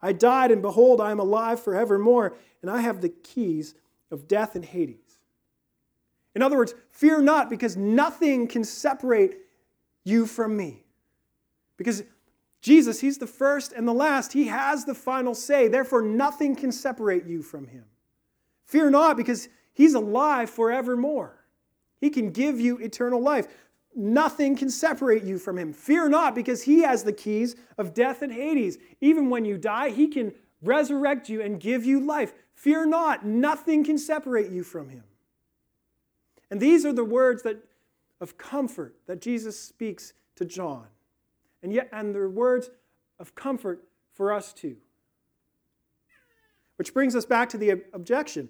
I 0.00 0.12
died, 0.12 0.50
and 0.50 0.62
behold, 0.62 1.00
I 1.00 1.10
am 1.10 1.20
alive 1.20 1.62
forevermore, 1.62 2.34
and 2.60 2.70
I 2.70 2.80
have 2.80 3.00
the 3.00 3.10
keys 3.10 3.74
of 4.10 4.26
death 4.26 4.56
and 4.56 4.64
Hades. 4.64 4.96
In 6.34 6.42
other 6.42 6.56
words, 6.56 6.74
fear 6.90 7.20
not, 7.20 7.50
because 7.50 7.76
nothing 7.76 8.48
can 8.48 8.64
separate 8.64 9.36
you 10.02 10.26
from 10.26 10.56
me. 10.56 10.82
Because 11.76 12.02
Jesus, 12.62 13.00
He's 13.00 13.18
the 13.18 13.26
first 13.26 13.72
and 13.72 13.86
the 13.86 13.92
last. 13.92 14.32
He 14.32 14.46
has 14.46 14.84
the 14.84 14.94
final 14.94 15.34
say. 15.34 15.68
Therefore, 15.68 16.00
nothing 16.00 16.54
can 16.56 16.72
separate 16.72 17.26
you 17.26 17.42
from 17.42 17.66
Him. 17.66 17.84
Fear 18.64 18.90
not, 18.90 19.16
because 19.16 19.48
He's 19.74 19.94
alive 19.94 20.48
forevermore. 20.48 21.44
He 22.00 22.08
can 22.08 22.30
give 22.30 22.60
you 22.60 22.78
eternal 22.78 23.20
life. 23.20 23.48
Nothing 23.94 24.56
can 24.56 24.70
separate 24.70 25.24
you 25.24 25.38
from 25.38 25.58
Him. 25.58 25.72
Fear 25.72 26.08
not, 26.08 26.34
because 26.36 26.62
He 26.62 26.82
has 26.82 27.02
the 27.02 27.12
keys 27.12 27.56
of 27.78 27.94
death 27.94 28.22
and 28.22 28.32
Hades. 28.32 28.78
Even 29.00 29.28
when 29.28 29.44
you 29.44 29.58
die, 29.58 29.90
He 29.90 30.06
can 30.06 30.32
resurrect 30.62 31.28
you 31.28 31.42
and 31.42 31.60
give 31.60 31.84
you 31.84 31.98
life. 31.98 32.32
Fear 32.54 32.86
not, 32.86 33.26
nothing 33.26 33.82
can 33.82 33.98
separate 33.98 34.50
you 34.52 34.62
from 34.62 34.88
Him. 34.88 35.02
And 36.48 36.60
these 36.60 36.86
are 36.86 36.92
the 36.92 37.04
words 37.04 37.42
that, 37.42 37.56
of 38.20 38.38
comfort 38.38 38.94
that 39.06 39.20
Jesus 39.20 39.58
speaks 39.58 40.12
to 40.36 40.44
John. 40.44 40.86
And 41.62 41.72
yet, 41.72 41.88
and 41.92 42.14
they're 42.14 42.28
words 42.28 42.70
of 43.18 43.34
comfort 43.34 43.84
for 44.14 44.32
us 44.32 44.52
too. 44.52 44.76
Which 46.76 46.92
brings 46.92 47.14
us 47.14 47.24
back 47.24 47.48
to 47.50 47.58
the 47.58 47.82
objection. 47.92 48.48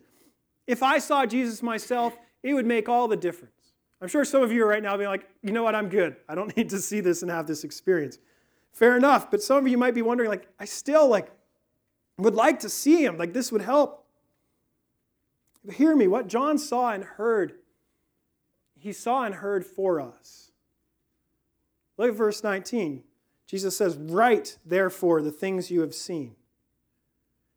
If 0.67 0.83
I 0.83 0.99
saw 0.99 1.27
Jesus 1.27 1.63
myself, 1.63 2.17
it 2.43 2.55
would 2.55 2.67
make 2.67 2.89
all 2.89 3.09
the 3.09 3.17
difference. 3.17 3.53
I'm 4.01 4.09
sure 4.09 4.25
some 4.25 4.43
of 4.43 4.51
you 4.51 4.65
are 4.65 4.69
right 4.69 4.83
now 4.83 4.97
being 4.97 5.09
like, 5.09 5.29
you 5.43 5.53
know 5.53 5.63
what, 5.63 5.75
I'm 5.75 5.89
good. 5.89 6.17
I 6.29 6.35
don't 6.35 6.57
need 6.57 6.71
to 6.71 6.79
see 6.79 7.01
this 7.01 7.23
and 7.23 7.31
have 7.31 7.47
this 7.47 7.65
experience. 7.65 8.19
Fair 8.73 8.97
enough, 8.97 9.31
but 9.31 9.43
some 9.43 9.59
of 9.59 9.69
you 9.69 9.77
might 9.77 9.95
be 9.95 10.03
wondering, 10.03 10.31
like, 10.31 10.49
I 10.59 10.65
still 10.65 11.09
like 11.09 11.31
would 12.19 12.35
like 12.35 12.61
to 12.61 12.69
see 12.69 13.05
him. 13.05 13.19
Like 13.19 13.33
this 13.33 13.53
would 13.53 13.63
help. 13.63 14.07
But 15.65 15.75
hear 15.75 15.95
me, 15.95 16.09
what 16.09 16.27
John 16.27 16.59
saw 16.59 16.93
and 16.93 17.05
heard 17.05 17.55
he 18.83 18.93
saw 18.93 19.23
and 19.23 19.37
heard 19.37 19.65
for 19.65 20.01
us. 20.01 20.51
Look 21.99 22.11
at 22.11 22.17
verse 22.17 22.43
19. 22.43 23.03
Jesus 23.47 23.77
says, 23.77 23.97
Write, 23.97 24.59
therefore, 24.65 25.23
the 25.23 25.31
things 25.31 25.71
you 25.71 25.81
have 25.81 25.95
seen. 25.95 26.35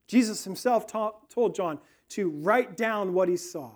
Jesus 0.07 0.43
himself 0.43 0.85
told 0.87 1.55
John 1.55 1.79
to 2.09 2.29
write 2.29 2.77
down 2.77 3.13
what 3.13 3.29
he 3.29 3.37
saw 3.37 3.71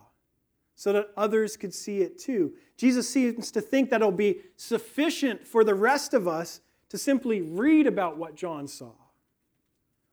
so 0.75 0.93
that 0.93 1.09
others 1.17 1.57
could 1.57 1.73
see 1.73 2.01
it 2.01 2.19
too. 2.19 2.53
Jesus 2.77 3.09
seems 3.09 3.51
to 3.51 3.61
think 3.61 3.89
that 3.89 4.01
it'll 4.01 4.11
be 4.11 4.41
sufficient 4.55 5.45
for 5.45 5.63
the 5.63 5.75
rest 5.75 6.13
of 6.13 6.27
us 6.27 6.61
to 6.89 6.97
simply 6.97 7.41
read 7.41 7.87
about 7.87 8.17
what 8.17 8.35
John 8.35 8.67
saw. 8.67 8.93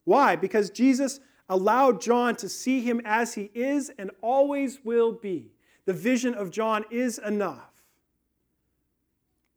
Why? 0.05 0.37
Because 0.37 0.71
Jesus 0.71 1.21
allowed 1.49 2.01
John 2.01 2.35
to 2.37 2.49
see 2.49 2.81
him 2.81 3.01
as 3.05 3.35
he 3.35 3.51
is 3.55 3.91
and 3.99 4.11
always 4.23 4.81
will 4.85 5.13
be 5.13 5.53
the 5.85 5.93
vision 5.93 6.35
of 6.35 6.51
John 6.51 6.85
is 6.91 7.19
enough. 7.19 7.71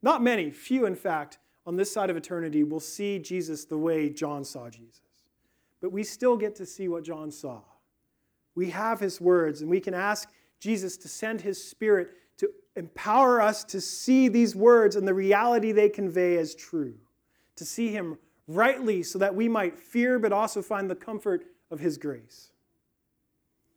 Not 0.01 0.23
many, 0.23 0.51
few 0.51 0.85
in 0.85 0.95
fact, 0.95 1.39
on 1.65 1.75
this 1.75 1.91
side 1.91 2.09
of 2.09 2.17
eternity 2.17 2.63
will 2.63 2.79
see 2.79 3.19
Jesus 3.19 3.65
the 3.65 3.77
way 3.77 4.09
John 4.09 4.43
saw 4.43 4.69
Jesus. 4.69 5.01
But 5.81 5.91
we 5.91 6.03
still 6.03 6.37
get 6.37 6.55
to 6.55 6.65
see 6.65 6.87
what 6.87 7.03
John 7.03 7.31
saw. 7.31 7.61
We 8.55 8.69
have 8.71 8.99
his 8.99 9.21
words, 9.21 9.61
and 9.61 9.69
we 9.69 9.79
can 9.79 9.93
ask 9.93 10.29
Jesus 10.59 10.97
to 10.97 11.07
send 11.07 11.41
his 11.41 11.63
spirit 11.63 12.11
to 12.37 12.49
empower 12.75 13.41
us 13.41 13.63
to 13.65 13.79
see 13.79 14.27
these 14.27 14.55
words 14.55 14.95
and 14.95 15.07
the 15.07 15.13
reality 15.13 15.71
they 15.71 15.89
convey 15.89 16.37
as 16.37 16.55
true, 16.55 16.95
to 17.55 17.65
see 17.65 17.89
him 17.89 18.17
rightly 18.47 19.03
so 19.03 19.19
that 19.19 19.35
we 19.35 19.47
might 19.47 19.77
fear 19.77 20.17
but 20.19 20.33
also 20.33 20.61
find 20.61 20.89
the 20.89 20.95
comfort 20.95 21.45
of 21.69 21.79
his 21.79 21.97
grace. 21.97 22.51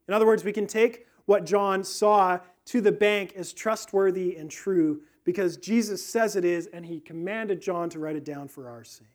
In 0.08 0.14
other 0.14 0.26
words, 0.26 0.44
we 0.44 0.52
can 0.52 0.66
take 0.66 1.06
what 1.26 1.44
John 1.44 1.84
saw 1.84 2.40
to 2.66 2.80
the 2.80 2.92
bank 2.92 3.34
as 3.36 3.52
trustworthy 3.52 4.36
and 4.36 4.50
true 4.50 5.02
because 5.24 5.56
Jesus 5.56 6.04
says 6.04 6.36
it 6.36 6.44
is, 6.44 6.66
and 6.72 6.84
he 6.84 7.00
commanded 7.00 7.60
John 7.60 7.88
to 7.90 7.98
write 7.98 8.16
it 8.16 8.24
down 8.24 8.48
for 8.48 8.68
our 8.68 8.84
sake. 8.84 9.06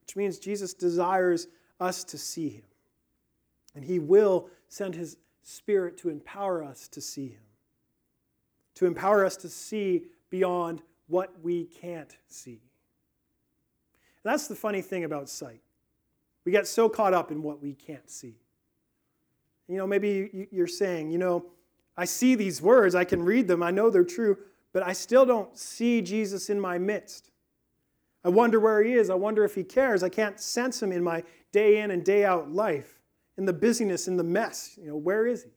Which 0.00 0.16
means 0.16 0.38
Jesus 0.38 0.74
desires 0.74 1.48
us 1.78 2.02
to 2.04 2.18
see 2.18 2.48
him, 2.48 2.64
and 3.74 3.84
he 3.84 3.98
will 3.98 4.48
send 4.68 4.94
his 4.94 5.16
spirit 5.42 5.96
to 5.98 6.08
empower 6.08 6.64
us 6.64 6.88
to 6.88 7.00
see 7.00 7.28
him, 7.28 7.42
to 8.74 8.86
empower 8.86 9.24
us 9.24 9.36
to 9.38 9.48
see 9.48 10.06
beyond 10.30 10.82
what 11.06 11.32
we 11.42 11.64
can't 11.64 12.16
see. 12.26 12.60
And 14.24 14.32
that's 14.32 14.48
the 14.48 14.56
funny 14.56 14.82
thing 14.82 15.04
about 15.04 15.28
sight. 15.28 15.60
We 16.44 16.52
get 16.52 16.66
so 16.66 16.88
caught 16.88 17.14
up 17.14 17.30
in 17.30 17.42
what 17.42 17.62
we 17.62 17.74
can't 17.74 18.10
see. 18.10 18.36
You 19.68 19.76
know, 19.76 19.86
maybe 19.86 20.48
you're 20.50 20.66
saying, 20.66 21.10
you 21.10 21.18
know, 21.18 21.46
I 21.98 22.04
see 22.04 22.36
these 22.36 22.62
words, 22.62 22.94
I 22.94 23.04
can 23.04 23.22
read 23.22 23.48
them, 23.48 23.62
I 23.62 23.72
know 23.72 23.90
they're 23.90 24.04
true, 24.04 24.38
but 24.72 24.82
I 24.82 24.92
still 24.92 25.26
don't 25.26 25.58
see 25.58 26.00
Jesus 26.00 26.48
in 26.48 26.60
my 26.60 26.78
midst. 26.78 27.32
I 28.24 28.28
wonder 28.28 28.60
where 28.60 28.82
he 28.82 28.94
is. 28.94 29.10
I 29.10 29.14
wonder 29.14 29.44
if 29.44 29.54
he 29.54 29.64
cares. 29.64 30.02
I 30.02 30.08
can't 30.08 30.38
sense 30.38 30.82
him 30.82 30.92
in 30.92 31.02
my 31.02 31.24
day 31.52 31.80
in 31.80 31.90
and 31.90 32.04
day 32.04 32.24
out 32.24 32.52
life, 32.52 33.00
in 33.36 33.46
the 33.46 33.52
busyness, 33.52 34.06
in 34.06 34.16
the 34.16 34.24
mess. 34.24 34.78
You 34.80 34.88
know, 34.88 34.96
where 34.96 35.26
is 35.26 35.44
he? 35.44 35.50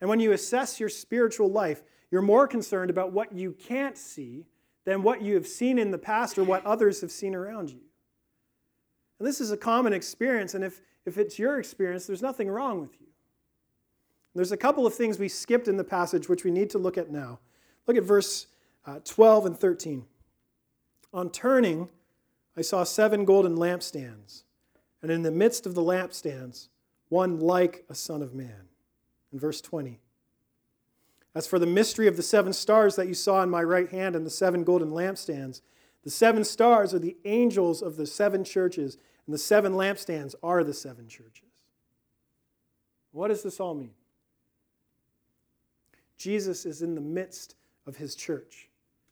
And 0.00 0.08
when 0.08 0.20
you 0.20 0.32
assess 0.32 0.78
your 0.78 0.88
spiritual 0.88 1.50
life, 1.50 1.82
you're 2.10 2.22
more 2.22 2.46
concerned 2.46 2.88
about 2.88 3.12
what 3.12 3.32
you 3.32 3.52
can't 3.52 3.98
see 3.98 4.46
than 4.84 5.02
what 5.02 5.20
you 5.20 5.34
have 5.34 5.46
seen 5.46 5.78
in 5.78 5.90
the 5.90 5.98
past 5.98 6.38
or 6.38 6.44
what 6.44 6.64
others 6.64 7.00
have 7.00 7.10
seen 7.10 7.34
around 7.34 7.70
you. 7.70 7.80
And 9.18 9.26
this 9.26 9.40
is 9.40 9.50
a 9.50 9.56
common 9.56 9.92
experience, 9.92 10.54
and 10.54 10.62
if, 10.62 10.80
if 11.04 11.18
it's 11.18 11.38
your 11.38 11.58
experience, 11.58 12.06
there's 12.06 12.22
nothing 12.22 12.48
wrong 12.48 12.80
with 12.80 12.98
you. 13.00 13.07
There's 14.38 14.52
a 14.52 14.56
couple 14.56 14.86
of 14.86 14.94
things 14.94 15.18
we 15.18 15.28
skipped 15.28 15.66
in 15.66 15.78
the 15.78 15.82
passage 15.82 16.28
which 16.28 16.44
we 16.44 16.52
need 16.52 16.70
to 16.70 16.78
look 16.78 16.96
at 16.96 17.10
now. 17.10 17.40
Look 17.88 17.96
at 17.96 18.04
verse 18.04 18.46
uh, 18.86 19.00
12 19.04 19.46
and 19.46 19.58
13. 19.58 20.04
On 21.12 21.28
turning, 21.28 21.88
I 22.56 22.62
saw 22.62 22.84
seven 22.84 23.24
golden 23.24 23.56
lampstands, 23.56 24.44
and 25.02 25.10
in 25.10 25.22
the 25.22 25.32
midst 25.32 25.66
of 25.66 25.74
the 25.74 25.82
lampstands, 25.82 26.68
one 27.08 27.40
like 27.40 27.84
a 27.90 27.96
son 27.96 28.22
of 28.22 28.32
man. 28.32 28.68
In 29.32 29.40
verse 29.40 29.60
20. 29.60 29.98
As 31.34 31.48
for 31.48 31.58
the 31.58 31.66
mystery 31.66 32.06
of 32.06 32.16
the 32.16 32.22
seven 32.22 32.52
stars 32.52 32.94
that 32.94 33.08
you 33.08 33.14
saw 33.14 33.42
in 33.42 33.50
my 33.50 33.64
right 33.64 33.88
hand 33.88 34.14
and 34.14 34.24
the 34.24 34.30
seven 34.30 34.62
golden 34.62 34.92
lampstands, 34.92 35.62
the 36.04 36.10
seven 36.10 36.44
stars 36.44 36.94
are 36.94 37.00
the 37.00 37.16
angels 37.24 37.82
of 37.82 37.96
the 37.96 38.06
seven 38.06 38.44
churches, 38.44 38.98
and 39.26 39.34
the 39.34 39.38
seven 39.38 39.72
lampstands 39.72 40.36
are 40.44 40.62
the 40.62 40.74
seven 40.74 41.08
churches. 41.08 41.42
What 43.10 43.28
does 43.28 43.42
this 43.42 43.58
all 43.58 43.74
mean? 43.74 43.94
Jesus 46.18 46.66
is 46.66 46.82
in 46.82 46.94
the 46.94 47.00
midst 47.00 47.54
of 47.86 47.96
his 47.96 48.14
church, 48.14 48.68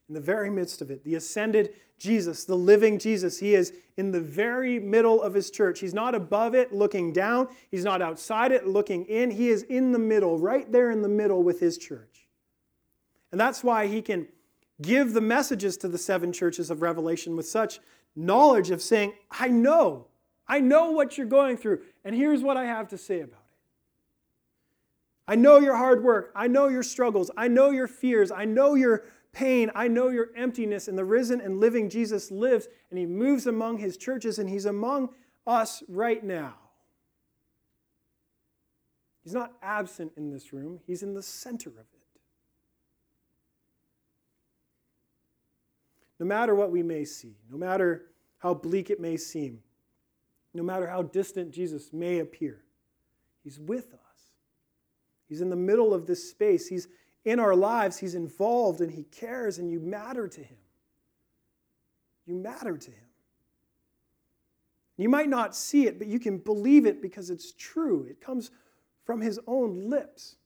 in 0.09 0.15
the 0.15 0.21
very 0.21 0.51
midst 0.51 0.83
of 0.83 0.91
it. 0.91 1.05
The 1.05 1.15
ascended 1.15 1.75
Jesus, 1.99 2.45
the 2.45 2.57
living 2.57 2.99
Jesus, 2.99 3.39
he 3.39 3.55
is 3.55 3.73
in 3.97 4.11
the 4.11 4.21
very 4.21 4.79
middle 4.79 5.23
of 5.23 5.33
his 5.33 5.51
church. 5.51 5.81
He's 5.81 5.95
not 5.95 6.15
above 6.15 6.55
it 6.55 6.73
looking 6.73 7.13
down, 7.13 7.49
he's 7.71 7.85
not 7.85 8.03
outside 8.03 8.53
it 8.53 8.67
looking 8.67 9.07
in. 9.07 9.31
He 9.31 9.49
is 9.49 9.63
in 9.63 9.93
the 9.93 9.99
middle, 9.99 10.39
right 10.39 10.71
there 10.71 10.91
in 10.91 11.01
the 11.01 11.09
middle 11.09 11.43
with 11.43 11.61
his 11.61 11.79
church. 11.79 12.27
And 13.33 13.41
that's 13.41 13.65
why 13.65 13.87
he 13.87 14.03
can 14.03 14.29
give 14.83 15.13
the 15.13 15.21
messages 15.21 15.77
to 15.79 15.89
the 15.89 15.99
seven 15.99 16.33
churches 16.33 16.71
of 16.71 16.83
Revelation 16.83 17.37
with 17.37 17.49
such 17.49 17.81
knowledge 18.15 18.71
of 18.71 18.83
saying, 18.83 19.15
I 19.31 19.49
know, 19.49 20.07
I 20.47 20.61
know 20.61 20.91
what 20.91 21.17
you're 21.17 21.27
going 21.27 21.57
through, 21.57 21.81
and 22.05 22.15
here's 22.15 22.43
what 22.43 22.57
I 22.57 22.67
have 22.67 22.89
to 22.89 22.99
say 22.99 23.21
about 23.21 23.41
it. 23.41 23.46
I 25.29 25.35
know 25.35 25.59
your 25.59 25.77
hard 25.77 26.05
work. 26.05 26.33
I 26.35 26.47
know 26.47 26.69
your 26.69 26.83
struggles. 26.83 27.31
I 27.37 27.49
know 27.49 27.71
your 27.71 27.89
fears. 27.89 28.31
I 28.31 28.45
know 28.45 28.75
your 28.75 29.05
pain. 29.33 29.71
I 29.75 29.89
know 29.89 30.09
your 30.09 30.31
emptiness. 30.37 30.89
And 30.89 30.97
the 30.97 31.05
risen 31.05 31.41
and 31.41 31.59
living 31.59 31.91
Jesus 31.91 32.31
lives 32.31 32.69
and 32.91 32.99
he 32.99 33.07
moves 33.07 33.47
among 33.47 33.79
his 33.79 33.97
churches 33.97 34.39
and 34.39 34.49
he's 34.49 34.67
among 34.67 35.11
us 35.47 35.83
right 35.89 36.23
now. 36.23 36.55
He's 39.25 39.35
not 39.35 39.55
absent 39.61 40.13
in 40.17 40.31
this 40.31 40.53
room, 40.53 40.79
he's 40.87 41.03
in 41.03 41.13
the 41.13 41.23
center 41.23 41.71
of 41.71 41.79
it. 41.79 42.21
No 46.21 46.27
matter 46.27 46.55
what 46.55 46.71
we 46.71 46.83
may 46.83 47.05
see, 47.05 47.35
no 47.51 47.59
matter 47.59 48.07
how 48.39 48.55
bleak 48.55 48.89
it 48.89 49.01
may 49.01 49.17
seem, 49.17 49.63
no 50.55 50.63
matter 50.63 50.87
how 50.87 51.03
distant 51.03 51.51
Jesus 51.51 51.93
may 51.93 52.21
appear, 52.21 52.63
he's 53.43 53.59
with 53.59 53.93
us. 53.93 54.06
He's 55.29 55.41
in 55.41 55.51
the 55.51 55.57
middle 55.57 55.93
of 55.93 56.07
this 56.07 56.29
space. 56.31 56.69
He's 56.69 56.89
in 57.25 57.41
our 57.41 57.55
lives. 57.55 57.99
He's 57.99 58.15
involved 58.15 58.81
and 58.81 58.91
He 58.91 59.05
cares, 59.05 59.59
and 59.59 59.71
you 59.71 59.81
matter 59.81 60.29
to 60.29 60.41
Him. 60.41 60.59
You 62.27 62.35
matter 62.35 62.77
to 62.77 62.91
Him. 62.91 63.01
You 64.97 65.09
might 65.09 65.29
not 65.29 65.55
see 65.55 65.87
it, 65.87 65.99
but 65.99 66.07
you 66.07 66.19
can 66.19 66.39
believe 66.39 66.87
it 66.87 67.03
because 67.03 67.29
it's 67.29 67.53
true. 67.53 68.07
It 68.09 68.21
comes 68.21 68.51
from 69.05 69.21
His 69.21 69.39
own 69.47 69.91
lips. 69.91 70.37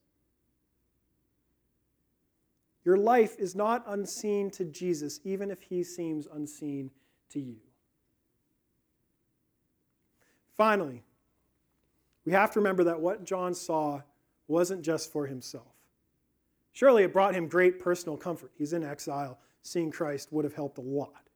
Your 2.85 2.97
life 2.97 3.37
is 3.39 3.55
not 3.55 3.85
unseen 3.87 4.51
to 4.53 4.65
Jesus, 4.65 5.21
even 5.23 5.51
if 5.51 5.61
He 5.63 5.85
seems 5.85 6.27
unseen 6.27 6.91
to 7.31 7.41
you. 7.41 7.57
Finally, 10.57 11.03
we 12.25 12.33
have 12.33 12.51
to 12.53 12.59
remember 12.59 12.85
that 12.85 13.01
what 13.01 13.25
John 13.25 13.55
saw 13.55 14.03
wasn't 14.51 14.83
just 14.83 15.13
for 15.13 15.27
himself. 15.27 15.73
Surely 16.73 17.05
it 17.05 17.13
brought 17.13 17.35
him 17.35 17.47
great 17.47 17.79
personal 17.79 18.17
comfort. 18.17 18.51
He's 18.57 18.73
in 18.73 18.85
exile. 18.85 19.39
Seeing 19.63 19.91
Christ 19.91 20.33
would 20.33 20.45
have 20.45 20.55
helped 20.55 20.79
a 20.79 20.83
lot. 20.83 21.29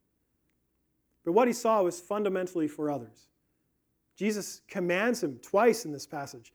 But 1.25 1.33
what 1.33 1.49
he 1.49 1.55
saw 1.55 1.83
was 1.83 2.01
fundamentally 2.01 2.69
for 2.69 2.91
others. 2.91 3.29
Jesus 4.17 4.61
commands 4.69 5.23
him 5.23 5.39
twice 5.43 5.85
in 5.85 5.93
this 5.93 6.07
passage 6.07 6.53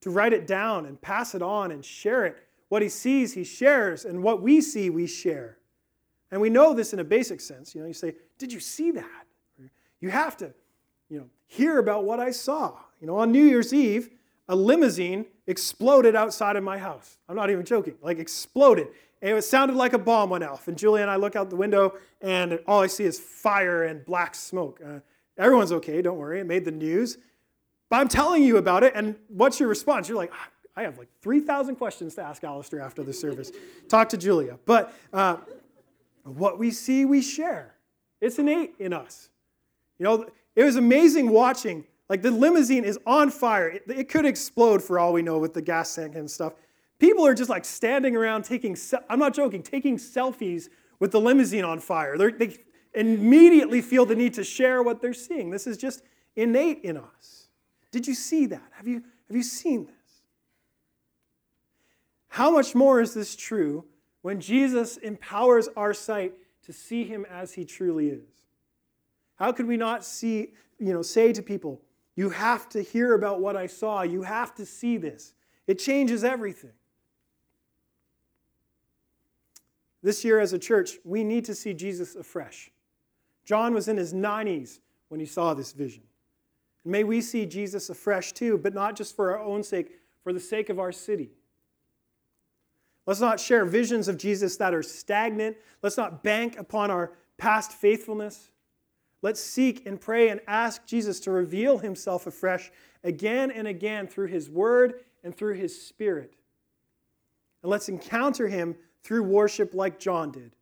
to 0.00 0.10
write 0.10 0.32
it 0.32 0.46
down 0.46 0.86
and 0.86 1.00
pass 1.00 1.34
it 1.34 1.42
on 1.42 1.72
and 1.72 1.84
share 1.84 2.24
it. 2.24 2.38
What 2.68 2.82
he 2.82 2.88
sees, 2.88 3.32
he 3.34 3.44
shares, 3.44 4.04
and 4.04 4.22
what 4.22 4.42
we 4.42 4.60
see, 4.60 4.90
we 4.90 5.06
share. 5.06 5.58
And 6.30 6.40
we 6.40 6.50
know 6.50 6.72
this 6.72 6.92
in 6.92 7.00
a 7.00 7.04
basic 7.04 7.40
sense. 7.40 7.74
You 7.74 7.80
know, 7.80 7.88
you 7.88 7.92
say, 7.92 8.14
Did 8.38 8.52
you 8.52 8.60
see 8.60 8.92
that? 8.92 9.26
You 10.00 10.08
have 10.10 10.36
to, 10.38 10.54
you 11.08 11.18
know, 11.18 11.26
hear 11.46 11.78
about 11.78 12.04
what 12.04 12.20
I 12.20 12.30
saw. 12.30 12.78
You 13.00 13.06
know, 13.06 13.16
on 13.16 13.32
New 13.32 13.44
Year's 13.44 13.74
Eve, 13.74 14.10
a 14.50 14.56
limousine 14.56 15.26
exploded 15.46 16.16
outside 16.16 16.56
of 16.56 16.64
my 16.64 16.76
house. 16.76 17.18
I'm 17.28 17.36
not 17.36 17.50
even 17.50 17.64
joking, 17.64 17.94
like 18.02 18.18
exploded. 18.18 18.88
And 19.22 19.38
it 19.38 19.42
sounded 19.42 19.76
like 19.76 19.92
a 19.92 19.98
bomb 19.98 20.28
went 20.28 20.42
off. 20.42 20.66
And 20.66 20.76
Julie 20.76 21.02
and 21.02 21.10
I 21.10 21.16
look 21.16 21.36
out 21.36 21.50
the 21.50 21.56
window, 21.56 21.94
and 22.20 22.58
all 22.66 22.82
I 22.82 22.88
see 22.88 23.04
is 23.04 23.18
fire 23.20 23.84
and 23.84 24.04
black 24.04 24.34
smoke. 24.34 24.80
Uh, 24.84 24.98
everyone's 25.38 25.70
okay, 25.70 26.02
don't 26.02 26.18
worry. 26.18 26.40
It 26.40 26.46
made 26.46 26.64
the 26.64 26.72
news. 26.72 27.16
But 27.90 28.00
I'm 28.00 28.08
telling 28.08 28.42
you 28.42 28.56
about 28.56 28.82
it, 28.82 28.92
and 28.96 29.14
what's 29.28 29.60
your 29.60 29.68
response? 29.68 30.08
You're 30.08 30.18
like, 30.18 30.32
ah, 30.34 30.48
I 30.74 30.82
have 30.82 30.98
like 30.98 31.08
3,000 31.22 31.76
questions 31.76 32.16
to 32.16 32.22
ask 32.22 32.42
Alastair 32.42 32.80
after 32.80 33.04
the 33.04 33.12
service. 33.12 33.52
Talk 33.88 34.08
to 34.08 34.16
Julia. 34.16 34.58
But 34.66 34.92
uh, 35.12 35.36
what 36.24 36.58
we 36.58 36.72
see, 36.72 37.04
we 37.04 37.22
share. 37.22 37.76
It's 38.20 38.40
innate 38.40 38.74
in 38.80 38.92
us. 38.92 39.28
You 40.00 40.04
know, 40.04 40.26
it 40.56 40.64
was 40.64 40.74
amazing 40.74 41.30
watching 41.30 41.84
like 42.10 42.22
the 42.22 42.30
limousine 42.30 42.84
is 42.84 42.98
on 43.06 43.30
fire. 43.30 43.68
It, 43.68 43.84
it, 43.86 44.08
could 44.08 44.26
explode 44.26 44.82
for 44.82 44.98
all 44.98 45.12
we 45.12 45.22
know 45.22 45.38
with 45.38 45.54
the 45.54 45.62
gas 45.62 45.94
tank 45.94 46.16
and 46.16 46.28
stuff. 46.28 46.54
People 46.98 47.24
are 47.24 47.34
just 47.34 47.48
like 47.48 47.64
standing 47.64 48.16
around 48.16 48.44
taking, 48.44 48.76
I'm 49.08 49.20
not 49.20 49.32
joking, 49.32 49.62
taking 49.62 49.96
selfies 49.96 50.68
with 50.98 51.12
the 51.12 51.20
limousine 51.20 51.64
on 51.64 51.78
fire. 51.78 52.18
They're, 52.18 52.32
they 52.32 52.58
immediately 52.94 53.80
feel 53.80 54.04
the 54.04 54.16
need 54.16 54.34
to 54.34 54.44
share 54.44 54.82
what 54.82 55.00
they're 55.00 55.14
seeing. 55.14 55.50
This 55.50 55.68
is 55.68 55.76
just 55.76 56.02
innate 56.34 56.80
in 56.82 56.96
us. 56.96 57.46
Did 57.92 58.08
you 58.08 58.14
see 58.14 58.44
that? 58.46 58.68
Have 58.72 58.88
you, 58.88 59.04
have 59.28 59.36
you 59.36 59.44
seen 59.44 59.84
this? 59.84 59.94
How 62.26 62.50
much 62.50 62.74
more 62.74 63.00
is 63.00 63.14
this 63.14 63.36
true 63.36 63.84
when 64.22 64.40
Jesus 64.40 64.96
empowers 64.96 65.68
our 65.76 65.94
sight 65.94 66.34
to 66.64 66.72
see 66.72 67.04
him 67.04 67.24
as 67.30 67.52
he 67.52 67.64
truly 67.64 68.08
is? 68.08 68.28
How 69.36 69.52
could 69.52 69.66
we 69.66 69.76
not 69.76 70.04
see, 70.04 70.54
you 70.80 70.92
know, 70.92 71.02
say 71.02 71.32
to 71.32 71.40
people, 71.40 71.80
you 72.16 72.30
have 72.30 72.68
to 72.70 72.82
hear 72.82 73.14
about 73.14 73.40
what 73.40 73.56
I 73.56 73.66
saw. 73.66 74.02
You 74.02 74.22
have 74.22 74.54
to 74.56 74.66
see 74.66 74.96
this. 74.96 75.34
It 75.66 75.78
changes 75.78 76.24
everything. 76.24 76.72
This 80.02 80.24
year, 80.24 80.40
as 80.40 80.52
a 80.52 80.58
church, 80.58 80.98
we 81.04 81.22
need 81.22 81.44
to 81.44 81.54
see 81.54 81.74
Jesus 81.74 82.16
afresh. 82.16 82.70
John 83.44 83.74
was 83.74 83.88
in 83.88 83.96
his 83.96 84.14
90s 84.14 84.80
when 85.08 85.20
he 85.20 85.26
saw 85.26 85.54
this 85.54 85.72
vision. 85.72 86.02
May 86.84 87.04
we 87.04 87.20
see 87.20 87.44
Jesus 87.44 87.90
afresh 87.90 88.32
too, 88.32 88.56
but 88.56 88.72
not 88.72 88.96
just 88.96 89.14
for 89.14 89.32
our 89.32 89.42
own 89.42 89.62
sake, 89.62 89.98
for 90.22 90.32
the 90.32 90.40
sake 90.40 90.70
of 90.70 90.78
our 90.78 90.92
city. 90.92 91.30
Let's 93.06 93.20
not 93.20 93.40
share 93.40 93.64
visions 93.64 94.08
of 94.08 94.16
Jesus 94.16 94.56
that 94.56 94.72
are 94.72 94.82
stagnant. 94.82 95.56
Let's 95.82 95.96
not 95.96 96.22
bank 96.22 96.58
upon 96.58 96.90
our 96.90 97.12
past 97.38 97.72
faithfulness. 97.72 98.50
Let's 99.22 99.40
seek 99.40 99.86
and 99.86 100.00
pray 100.00 100.30
and 100.30 100.40
ask 100.46 100.86
Jesus 100.86 101.20
to 101.20 101.30
reveal 101.30 101.78
himself 101.78 102.26
afresh 102.26 102.70
again 103.04 103.50
and 103.50 103.68
again 103.68 104.06
through 104.06 104.28
his 104.28 104.48
word 104.48 105.04
and 105.22 105.36
through 105.36 105.54
his 105.54 105.80
spirit. 105.80 106.34
And 107.62 107.70
let's 107.70 107.88
encounter 107.88 108.48
him 108.48 108.76
through 109.02 109.24
worship 109.24 109.74
like 109.74 109.98
John 109.98 110.30
did. 110.30 110.56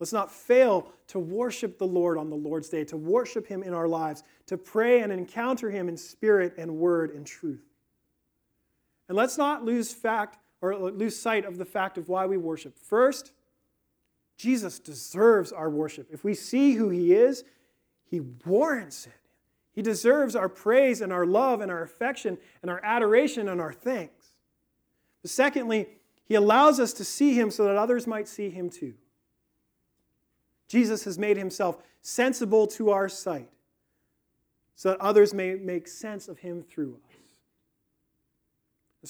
Let's 0.00 0.12
not 0.12 0.32
fail 0.32 0.90
to 1.08 1.18
worship 1.18 1.78
the 1.78 1.86
Lord 1.86 2.16
on 2.16 2.30
the 2.30 2.36
Lord's 2.36 2.68
day, 2.68 2.84
to 2.84 2.96
worship 2.96 3.46
him 3.46 3.62
in 3.62 3.74
our 3.74 3.86
lives, 3.86 4.24
to 4.46 4.56
pray 4.56 5.02
and 5.02 5.12
encounter 5.12 5.70
him 5.70 5.88
in 5.88 5.96
spirit 5.96 6.54
and 6.56 6.78
word 6.78 7.14
and 7.14 7.26
truth. 7.26 7.62
And 9.08 9.16
let's 9.16 9.36
not 9.36 9.64
lose 9.64 9.92
fact 9.92 10.38
or 10.62 10.74
lose 10.76 11.18
sight 11.18 11.44
of 11.44 11.58
the 11.58 11.64
fact 11.64 11.98
of 11.98 12.08
why 12.08 12.26
we 12.26 12.38
worship. 12.38 12.78
First, 12.78 13.32
Jesus 14.36 14.78
deserves 14.78 15.52
our 15.52 15.68
worship. 15.68 16.08
If 16.10 16.24
we 16.24 16.34
see 16.34 16.72
who 16.72 16.88
he 16.88 17.12
is, 17.12 17.44
he 18.10 18.20
warrants 18.44 19.06
it. 19.06 19.12
He 19.72 19.82
deserves 19.82 20.34
our 20.34 20.48
praise 20.48 21.00
and 21.00 21.12
our 21.12 21.24
love 21.24 21.60
and 21.60 21.70
our 21.70 21.82
affection 21.82 22.38
and 22.60 22.70
our 22.70 22.80
adoration 22.84 23.48
and 23.48 23.60
our 23.60 23.72
thanks. 23.72 24.32
But 25.22 25.30
secondly, 25.30 25.86
he 26.26 26.34
allows 26.34 26.80
us 26.80 26.92
to 26.94 27.04
see 27.04 27.34
him 27.34 27.50
so 27.50 27.64
that 27.64 27.76
others 27.76 28.06
might 28.06 28.26
see 28.26 28.50
him 28.50 28.68
too. 28.68 28.94
Jesus 30.68 31.04
has 31.04 31.18
made 31.18 31.36
himself 31.36 31.78
sensible 32.02 32.66
to 32.68 32.90
our 32.90 33.08
sight 33.08 33.48
so 34.74 34.90
that 34.90 35.00
others 35.00 35.34
may 35.34 35.54
make 35.54 35.86
sense 35.86 36.26
of 36.26 36.38
him 36.38 36.62
through 36.62 36.94
us. 36.94 37.16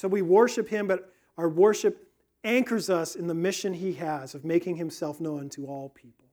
so 0.01 0.09
we 0.09 0.23
worship 0.23 0.69
him, 0.69 0.87
but 0.87 1.13
our 1.39 1.49
worship 1.49 2.09
anchors 2.43 2.91
us 2.91 3.15
in 3.15 3.27
the 3.27 3.35
mission 3.35 3.75
he 3.75 3.93
has 3.93 4.35
of 4.35 4.45
making 4.45 4.77
himself 4.77 5.21
known 5.21 5.49
to 5.51 5.67
all 5.67 5.91
people. 5.91 6.30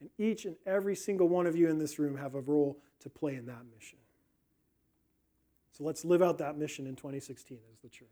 And 0.00 0.10
each 0.18 0.44
and 0.44 0.56
every 0.66 0.96
single 0.96 1.28
one 1.28 1.46
of 1.46 1.56
you 1.56 1.68
in 1.68 1.78
this 1.78 1.98
room 1.98 2.16
have 2.16 2.34
a 2.34 2.40
role 2.40 2.78
to 3.00 3.10
play 3.10 3.34
in 3.34 3.46
that 3.46 3.64
mission. 3.74 3.98
So 5.72 5.84
let's 5.84 6.04
live 6.04 6.22
out 6.22 6.38
that 6.38 6.56
mission 6.58 6.86
in 6.86 6.96
2016 6.96 7.58
as 7.72 7.78
the 7.80 7.88
church. 7.88 8.08